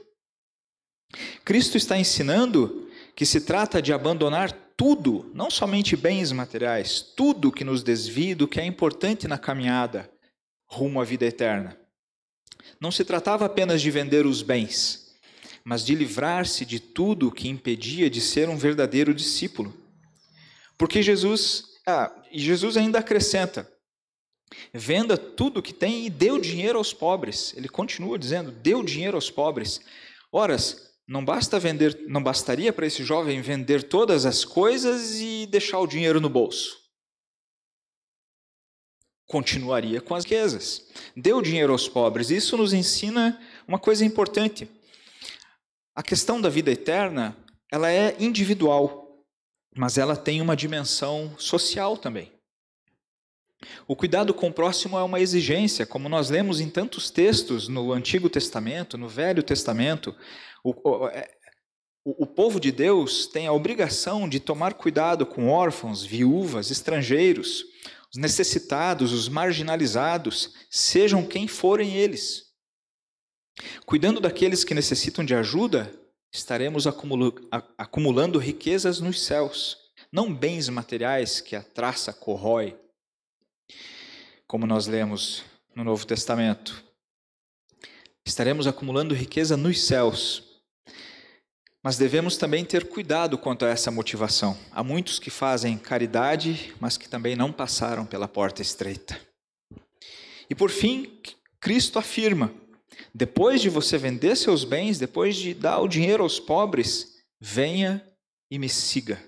Cristo 1.43 1.77
está 1.77 1.97
ensinando 1.97 2.89
que 3.15 3.25
se 3.25 3.41
trata 3.41 3.81
de 3.81 3.93
abandonar 3.93 4.51
tudo, 4.75 5.29
não 5.33 5.49
somente 5.49 5.95
bens 5.95 6.31
materiais, 6.31 7.01
tudo 7.01 7.51
que 7.51 7.63
nos 7.63 7.83
desvia 7.83 8.35
do 8.35 8.47
que 8.47 8.59
é 8.59 8.65
importante 8.65 9.27
na 9.27 9.37
caminhada 9.37 10.09
rumo 10.69 10.99
à 10.99 11.03
vida 11.03 11.25
eterna. 11.25 11.77
Não 12.79 12.91
se 12.91 13.03
tratava 13.03 13.45
apenas 13.45 13.81
de 13.81 13.91
vender 13.91 14.25
os 14.25 14.41
bens, 14.41 15.06
mas 15.67 15.83
de 15.83 15.93
livrar-se 15.93 16.65
de 16.65 16.79
tudo 16.79 17.29
que 17.29 17.49
impedia 17.49 18.09
de 18.09 18.21
ser 18.21 18.47
um 18.47 18.55
verdadeiro 18.55 19.13
discípulo. 19.13 19.75
Porque 20.77 21.03
Jesus, 21.03 21.65
ah, 21.85 22.09
e 22.31 22.39
Jesus 22.39 22.77
ainda 22.77 22.99
acrescenta: 22.99 23.69
venda 24.73 25.17
tudo 25.17 25.61
que 25.61 25.73
tem 25.73 26.05
e 26.05 26.09
dê 26.09 26.31
o 26.31 26.39
dinheiro 26.39 26.77
aos 26.77 26.93
pobres. 26.93 27.53
Ele 27.57 27.67
continua 27.67 28.17
dizendo: 28.17 28.49
dê 28.49 28.75
o 28.75 28.83
dinheiro 28.83 29.17
aos 29.17 29.29
pobres. 29.29 29.81
Horas, 30.31 30.93
não 31.05 31.25
basta 31.25 31.59
vender, 31.59 31.99
não 32.07 32.23
bastaria 32.23 32.71
para 32.71 32.87
esse 32.87 33.03
jovem 33.03 33.41
vender 33.41 33.83
todas 33.83 34.25
as 34.25 34.45
coisas 34.45 35.19
e 35.19 35.45
deixar 35.47 35.79
o 35.79 35.87
dinheiro 35.87 36.21
no 36.21 36.29
bolso. 36.29 36.77
Continuaria 39.25 39.99
com 39.99 40.15
as 40.15 40.23
riquezas. 40.23 40.87
Deu 41.13 41.41
dinheiro 41.41 41.73
aos 41.73 41.89
pobres. 41.89 42.29
Isso 42.29 42.55
nos 42.55 42.71
ensina 42.71 43.37
uma 43.67 43.77
coisa 43.77 44.05
importante. 44.05 44.76
A 45.97 46.03
questão 46.03 46.39
da 46.39 46.47
vida 46.47 46.69
eterna, 46.69 47.35
ela 47.71 47.91
é 47.91 48.15
individual, 48.19 49.25
mas 49.75 49.97
ela 49.97 50.15
tem 50.15 50.39
uma 50.43 50.55
dimensão 50.55 51.33
social 51.39 51.97
também. 51.97 52.31
O 53.87 53.95
cuidado 53.95 54.31
com 54.31 54.49
o 54.49 54.53
próximo 54.53 54.95
é 54.95 55.01
uma 55.01 55.19
exigência, 55.19 55.87
como 55.87 56.07
nós 56.07 56.29
lemos 56.29 56.59
em 56.59 56.69
tantos 56.69 57.09
textos 57.09 57.67
no 57.67 57.91
Antigo 57.91 58.29
Testamento, 58.29 58.95
no 58.95 59.09
Velho 59.09 59.41
Testamento. 59.41 60.15
O, 60.63 60.75
o, 60.87 61.07
é, 61.07 61.31
o, 62.05 62.27
povo 62.27 62.59
de 62.59 62.71
Deus 62.71 63.25
tem 63.25 63.47
a 63.47 63.53
obrigação 63.53 64.29
de 64.29 64.39
tomar 64.39 64.75
cuidado 64.75 65.25
com 65.25 65.49
órfãos, 65.49 66.05
viúvas, 66.05 66.69
estrangeiros, 66.69 67.63
os 68.13 68.19
necessitados, 68.21 69.11
os 69.11 69.27
marginalizados, 69.27 70.53
sejam 70.69 71.25
quem 71.25 71.47
forem 71.47 71.95
eles. 71.95 72.46
Cuidando 73.85 74.19
daqueles 74.19 74.63
que 74.63 74.73
necessitam 74.73 75.25
de 75.25 75.33
ajuda, 75.33 75.91
estaremos 76.31 76.85
acumulando 77.77 78.39
riquezas 78.39 78.99
nos 78.99 79.23
céus, 79.23 79.77
não 80.11 80.33
bens 80.33 80.69
materiais 80.69 81.41
que 81.41 81.55
a 81.55 81.63
traça 81.63 82.13
corrói 82.13 82.77
como 84.47 84.65
nós 84.65 84.87
lemos 84.87 85.43
no 85.75 85.83
Novo 85.83 86.05
Testamento. 86.07 86.83
Estaremos 88.25 88.65
acumulando 88.65 89.13
riqueza 89.13 89.57
nos 89.57 89.81
céus. 89.83 90.43
Mas 91.83 91.97
devemos 91.97 92.37
também 92.37 92.65
ter 92.65 92.87
cuidado 92.87 93.37
quanto 93.37 93.65
a 93.65 93.69
essa 93.69 93.91
motivação. 93.91 94.57
Há 94.71 94.83
muitos 94.83 95.19
que 95.19 95.29
fazem 95.29 95.77
caridade, 95.77 96.73
mas 96.79 96.97
que 96.97 97.07
também 97.07 97.35
não 97.35 97.51
passaram 97.51 98.05
pela 98.05 98.27
porta 98.27 98.61
estreita. 98.61 99.19
E 100.49 100.55
por 100.55 100.69
fim, 100.69 101.21
Cristo 101.59 101.99
afirma: 101.99 102.53
depois 103.13 103.61
de 103.61 103.69
você 103.69 103.97
vender 103.97 104.35
seus 104.35 104.63
bens, 104.63 104.97
depois 104.97 105.35
de 105.35 105.53
dar 105.53 105.79
o 105.79 105.87
dinheiro 105.87 106.23
aos 106.23 106.39
pobres, 106.39 107.17
venha 107.39 108.05
e 108.49 108.57
me 108.57 108.69
siga. 108.69 109.21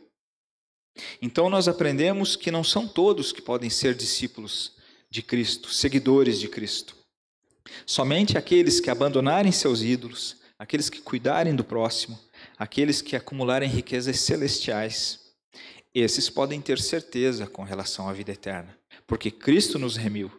Então 1.22 1.50
nós 1.50 1.68
aprendemos 1.68 2.36
que 2.36 2.52
não 2.52 2.64
são 2.64 2.88
todos 2.88 3.32
que 3.32 3.42
podem 3.42 3.70
ser 3.70 3.96
discípulos 3.96 4.74
de 5.10 5.22
Cristo, 5.22 5.70
seguidores 5.70 6.40
de 6.40 6.48
Cristo. 6.48 6.96
Somente 7.86 8.38
aqueles 8.38 8.80
que 8.80 8.90
abandonarem 8.90 9.52
seus 9.52 9.82
ídolos, 9.82 10.38
aqueles 10.58 10.90
que 10.90 11.02
cuidarem 11.02 11.56
do 11.56 11.64
próximo, 11.64 12.20
aqueles 12.58 13.02
que 13.02 13.16
acumularem 13.16 13.70
riquezas 13.70 14.20
celestiais, 14.20 15.20
esses 15.94 16.30
podem 16.30 16.62
ter 16.62 16.80
certeza 16.80 17.48
com 17.48 17.64
relação 17.64 18.08
à 18.08 18.14
vida 18.14 18.32
eterna, 18.32 18.78
porque 19.08 19.32
Cristo 19.32 19.80
nos 19.80 19.96
remiu. 19.96 20.39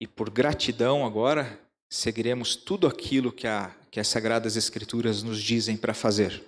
E 0.00 0.06
por 0.06 0.30
gratidão 0.30 1.04
agora, 1.04 1.60
seguiremos 1.88 2.56
tudo 2.56 2.86
aquilo 2.86 3.30
que, 3.30 3.46
a, 3.46 3.74
que 3.90 4.00
as 4.00 4.08
Sagradas 4.08 4.56
Escrituras 4.56 5.22
nos 5.22 5.42
dizem 5.42 5.76
para 5.76 5.92
fazer. 5.92 6.42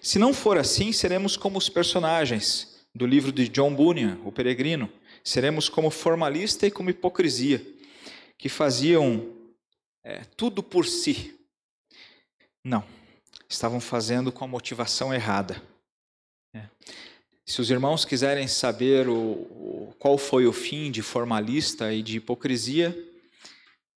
Se 0.00 0.18
não 0.18 0.32
for 0.32 0.56
assim, 0.56 0.92
seremos 0.92 1.36
como 1.36 1.58
os 1.58 1.68
personagens 1.68 2.86
do 2.94 3.06
livro 3.06 3.30
de 3.30 3.48
John 3.48 3.74
Bunyan, 3.74 4.18
O 4.24 4.32
Peregrino. 4.32 4.90
Seremos 5.22 5.68
como 5.68 5.90
formalista 5.90 6.66
e 6.66 6.70
como 6.70 6.88
hipocrisia, 6.88 7.60
que 8.38 8.48
faziam 8.48 9.34
é, 10.04 10.20
tudo 10.36 10.62
por 10.62 10.86
si. 10.86 11.38
Não, 12.64 12.84
estavam 13.48 13.80
fazendo 13.80 14.32
com 14.32 14.44
a 14.44 14.48
motivação 14.48 15.12
errada. 15.12 15.60
É. 16.54 16.68
Se 17.48 17.60
os 17.60 17.70
irmãos 17.70 18.04
quiserem 18.04 18.48
saber 18.48 19.08
o, 19.08 19.14
o, 19.14 19.94
qual 20.00 20.18
foi 20.18 20.48
o 20.48 20.52
fim 20.52 20.90
de 20.90 21.00
formalista 21.00 21.92
e 21.92 22.02
de 22.02 22.16
hipocrisia, 22.16 22.96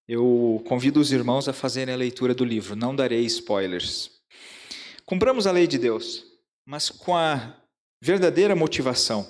eu 0.07 0.63
convido 0.69 1.01
os 1.01 1.11
irmãos 1.11 1.49
a 1.49 1.53
fazerem 1.53 1.93
a 1.93 1.99
leitura 1.99 2.33
do 2.33 2.45
livro, 2.45 2.77
não 2.77 2.95
darei 2.95 3.25
spoilers. 3.25 4.21
Cumpramos 5.05 5.49
a 5.49 5.53
lei 5.53 5.67
de 5.67 5.79
Deus, 5.79 6.25
mas 6.65 6.91
com 6.91 7.17
a 7.17 7.57
verdadeira 8.01 8.55
motivação, 8.55 9.27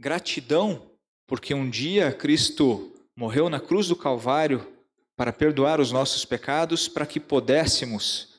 gratidão, 0.00 0.88
porque 1.26 1.52
um 1.52 1.68
dia 1.68 2.12
Cristo 2.12 2.92
morreu 3.16 3.48
na 3.48 3.58
cruz 3.58 3.88
do 3.88 3.96
Calvário 3.96 4.64
para 5.16 5.32
perdoar 5.32 5.80
os 5.80 5.90
nossos 5.90 6.24
pecados, 6.24 6.86
para 6.86 7.06
que 7.06 7.18
pudéssemos 7.18 8.36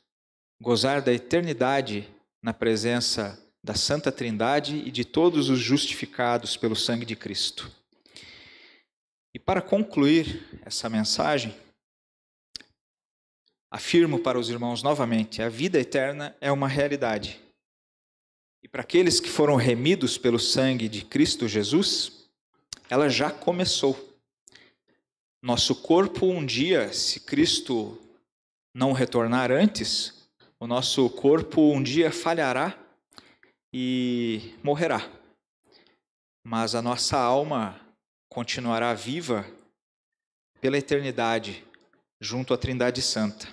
gozar 0.62 1.02
da 1.02 1.12
eternidade 1.12 2.08
na 2.42 2.54
presença 2.54 3.38
da 3.64 3.74
Santa 3.76 4.12
Trindade 4.12 4.78
e 4.86 4.92
de 4.92 5.04
todos 5.04 5.50
os 5.50 5.60
justificados 5.60 6.56
pelo 6.56 6.76
sangue 6.76 7.06
de 7.06 7.16
Cristo. 7.16 7.72
E 9.34 9.40
para 9.40 9.62
concluir 9.62 10.62
essa 10.66 10.90
mensagem, 10.90 11.56
Afirmo 13.70 14.20
para 14.20 14.40
os 14.40 14.50
irmãos 14.50 14.82
novamente: 14.82 15.42
a 15.42 15.50
vida 15.50 15.80
eterna 15.80 16.36
é 16.40 16.52
uma 16.52 16.68
realidade. 16.68 17.40
E 18.64 18.68
para 18.68 18.82
aqueles 18.82 19.20
que 19.20 19.30
foram 19.30 19.56
remidos 19.56 20.18
pelo 20.18 20.40
sangue 20.40 20.88
de 20.88 21.04
Cristo 21.04 21.48
Jesus, 21.48 22.30
ela 22.90 23.10
já 23.10 23.30
começou. 23.30 24.18
Nosso 25.42 25.76
corpo, 25.76 26.26
um 26.26 26.46
dia, 26.46 26.92
se 26.92 27.20
Cristo 27.20 28.02
não 28.74 28.94
retornar 28.94 29.52
antes, 29.52 30.28
o 30.60 30.66
nosso 30.66 31.10
corpo 31.10 31.74
um 31.74 31.84
dia 31.84 32.12
falhará 32.12 32.78
e 33.80 34.56
morrerá. 34.64 35.08
Mas 36.44 36.74
a 36.74 36.82
nossa 36.82 37.16
alma 37.16 37.80
continuará 38.28 38.92
viva 38.96 39.46
pela 40.60 40.80
eternidade 40.80 41.64
junto 42.20 42.56
à 42.56 42.58
Trindade 42.58 43.04
Santa. 43.04 43.48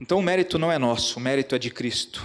Então 0.00 0.20
o 0.20 0.22
mérito 0.22 0.58
não 0.58 0.72
é 0.72 0.78
nosso, 0.78 1.18
o 1.18 1.22
mérito 1.22 1.54
é 1.54 1.58
de 1.58 1.70
Cristo. 1.70 2.24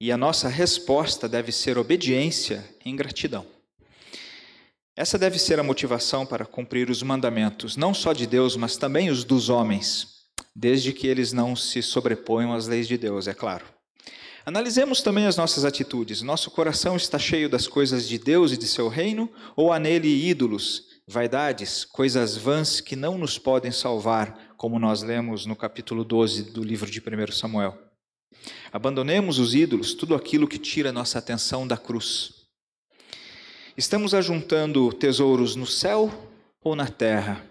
E 0.00 0.10
a 0.10 0.16
nossa 0.16 0.48
resposta 0.48 1.28
deve 1.28 1.52
ser 1.52 1.78
obediência 1.78 2.68
em 2.84 2.96
gratidão. 2.96 3.46
Essa 4.96 5.16
deve 5.16 5.38
ser 5.38 5.60
a 5.60 5.62
motivação 5.62 6.26
para 6.26 6.44
cumprir 6.44 6.90
os 6.90 7.04
mandamentos, 7.04 7.76
não 7.76 7.94
só 7.94 8.12
de 8.12 8.26
Deus, 8.26 8.56
mas 8.56 8.76
também 8.76 9.10
os 9.10 9.22
dos 9.22 9.48
homens, 9.48 10.24
desde 10.56 10.92
que 10.92 11.06
eles 11.06 11.32
não 11.32 11.54
se 11.54 11.82
sobreponham 11.82 12.52
às 12.52 12.66
leis 12.66 12.88
de 12.88 12.98
Deus, 12.98 13.28
é 13.28 13.34
claro. 13.34 13.64
Analisemos 14.46 15.00
também 15.00 15.24
as 15.24 15.38
nossas 15.38 15.64
atitudes. 15.64 16.20
Nosso 16.20 16.50
coração 16.50 16.96
está 16.96 17.18
cheio 17.18 17.48
das 17.48 17.66
coisas 17.66 18.06
de 18.06 18.18
Deus 18.18 18.52
e 18.52 18.58
de 18.58 18.66
seu 18.66 18.88
reino, 18.88 19.30
ou 19.56 19.72
há 19.72 19.78
nele 19.78 20.28
ídolos, 20.28 21.00
vaidades, 21.06 21.82
coisas 21.86 22.36
vãs 22.36 22.78
que 22.78 22.94
não 22.94 23.16
nos 23.16 23.38
podem 23.38 23.72
salvar, 23.72 24.54
como 24.58 24.78
nós 24.78 25.02
lemos 25.02 25.46
no 25.46 25.56
capítulo 25.56 26.04
12 26.04 26.52
do 26.52 26.62
livro 26.62 26.90
de 26.90 27.00
1 27.00 27.32
Samuel. 27.32 27.78
Abandonemos 28.70 29.38
os 29.38 29.54
ídolos, 29.54 29.94
tudo 29.94 30.14
aquilo 30.14 30.46
que 30.46 30.58
tira 30.58 30.92
nossa 30.92 31.18
atenção 31.18 31.66
da 31.66 31.78
cruz. 31.78 32.44
Estamos 33.78 34.12
ajuntando 34.12 34.92
tesouros 34.92 35.56
no 35.56 35.66
céu 35.66 36.12
ou 36.62 36.76
na 36.76 36.86
terra? 36.86 37.42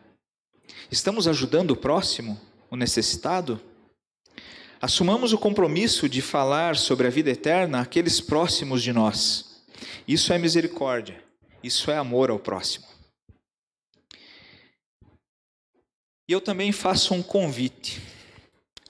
Estamos 0.92 1.28
ajudando 1.28 1.72
o 1.72 1.76
próximo, 1.76 2.40
o 2.70 2.76
necessitado? 2.76 3.60
Assumamos 4.84 5.32
o 5.32 5.38
compromisso 5.38 6.10
de 6.10 6.22
falar 6.22 6.76
sobre 6.76 7.08
a 7.08 7.10
vida 7.10 7.30
eterna 7.32 7.80
àqueles 7.80 8.20
próximos 8.20 8.84
de 8.84 8.92
nós. 8.92 9.64
Isso 10.06 10.34
é 10.34 10.38
misericórdia, 10.38 11.24
isso 11.64 11.90
é 11.90 11.96
amor 11.96 12.30
ao 12.30 12.38
próximo. 12.38 12.86
E 16.28 16.34
eu 16.34 16.42
também 16.42 16.74
faço 16.74 17.14
um 17.14 17.24
convite 17.24 18.02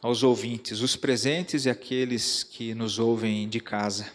aos 0.01 0.23
ouvintes, 0.23 0.79
os 0.79 0.95
presentes 0.95 1.67
e 1.67 1.69
aqueles 1.69 2.43
que 2.43 2.73
nos 2.73 2.97
ouvem 2.97 3.47
de 3.47 3.59
casa. 3.59 4.11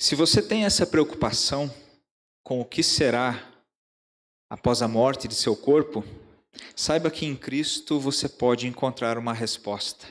Se 0.00 0.14
você 0.14 0.40
tem 0.40 0.64
essa 0.64 0.86
preocupação 0.86 1.70
com 2.42 2.58
o 2.58 2.64
que 2.64 2.82
será 2.82 3.46
após 4.48 4.80
a 4.80 4.88
morte 4.88 5.28
de 5.28 5.34
seu 5.34 5.54
corpo, 5.54 6.02
saiba 6.74 7.10
que 7.10 7.26
em 7.26 7.34
Cristo 7.34 7.98
você 7.98 8.28
pode 8.28 8.66
encontrar 8.66 9.18
uma 9.18 9.32
resposta. 9.32 10.06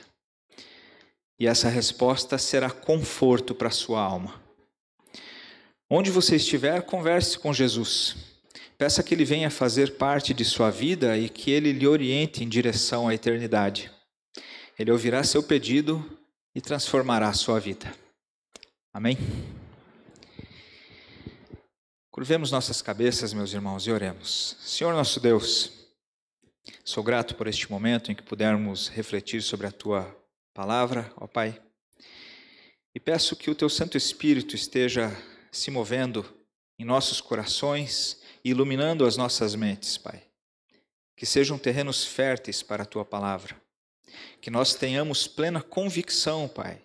E 1.38 1.46
essa 1.46 1.68
resposta 1.68 2.36
será 2.36 2.70
conforto 2.70 3.54
para 3.54 3.68
a 3.68 3.72
sua 3.72 4.02
alma. 4.02 4.42
Onde 5.88 6.10
você 6.10 6.36
estiver, 6.36 6.82
converse 6.82 7.38
com 7.38 7.52
Jesus. 7.52 8.16
Peça 8.76 9.02
que 9.02 9.14
Ele 9.14 9.24
venha 9.24 9.50
fazer 9.50 9.96
parte 9.96 10.34
de 10.34 10.44
sua 10.44 10.70
vida 10.70 11.16
e 11.16 11.28
que 11.28 11.50
Ele 11.50 11.72
lhe 11.72 11.86
oriente 11.86 12.44
em 12.44 12.48
direção 12.48 13.08
à 13.08 13.14
eternidade. 13.14 13.90
Ele 14.78 14.90
ouvirá 14.90 15.24
seu 15.24 15.42
pedido 15.42 16.04
e 16.54 16.60
transformará 16.60 17.32
sua 17.32 17.58
vida. 17.58 17.92
Amém? 18.92 19.16
Curvemos 22.10 22.50
nossas 22.50 22.82
cabeças, 22.82 23.32
meus 23.32 23.52
irmãos, 23.52 23.86
e 23.86 23.92
oremos. 23.92 24.56
Senhor 24.60 24.92
nosso 24.92 25.20
Deus, 25.20 25.77
sou 26.84 27.02
grato 27.02 27.34
por 27.34 27.46
este 27.46 27.70
momento 27.70 28.10
em 28.10 28.14
que 28.14 28.22
pudermos 28.22 28.88
refletir 28.88 29.42
sobre 29.42 29.66
a 29.66 29.72
tua 29.72 30.16
palavra, 30.54 31.12
ó 31.16 31.26
Pai. 31.26 31.60
E 32.94 33.00
peço 33.00 33.36
que 33.36 33.50
o 33.50 33.54
teu 33.54 33.68
Santo 33.68 33.96
Espírito 33.96 34.56
esteja 34.56 35.10
se 35.52 35.70
movendo 35.70 36.24
em 36.78 36.84
nossos 36.84 37.20
corações 37.20 38.20
iluminando 38.44 39.04
as 39.04 39.16
nossas 39.16 39.54
mentes, 39.54 39.98
Pai. 39.98 40.22
Que 41.16 41.26
sejam 41.26 41.58
terrenos 41.58 42.04
férteis 42.04 42.62
para 42.62 42.82
a 42.84 42.86
tua 42.86 43.04
palavra. 43.04 43.60
Que 44.40 44.50
nós 44.50 44.74
tenhamos 44.74 45.26
plena 45.26 45.62
convicção, 45.62 46.48
Pai, 46.48 46.82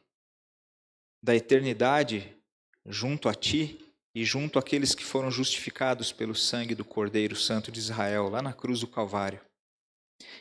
da 1.22 1.36
eternidade 1.36 2.36
junto 2.86 3.30
a 3.30 3.34
ti 3.34 3.80
e 4.14 4.26
junto 4.26 4.60
àqueles 4.60 4.94
que 4.94 5.04
foram 5.04 5.32
justificados 5.32 6.12
pelo 6.12 6.36
sangue 6.36 6.76
do 6.76 6.86
Cordeiro 6.86 7.36
Santo 7.36 7.72
de 7.72 7.80
Israel, 7.80 8.30
lá 8.30 8.42
na 8.42 8.54
cruz 8.54 8.82
do 8.82 8.88
Calvário. 8.88 9.40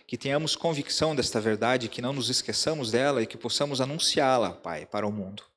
Que 0.07 0.17
tenhamos 0.17 0.57
convicção 0.57 1.15
desta 1.15 1.41
verdade, 1.41 1.89
que 1.89 2.03
não 2.03 2.13
nos 2.13 2.31
esqueçamos 2.31 2.91
dela 2.91 3.23
e 3.23 3.27
que 3.27 3.37
possamos 3.37 3.81
anunciá-la, 3.81 4.51
Pai, 4.51 4.87
para 4.87 5.07
o 5.07 5.13
mundo. 5.13 5.52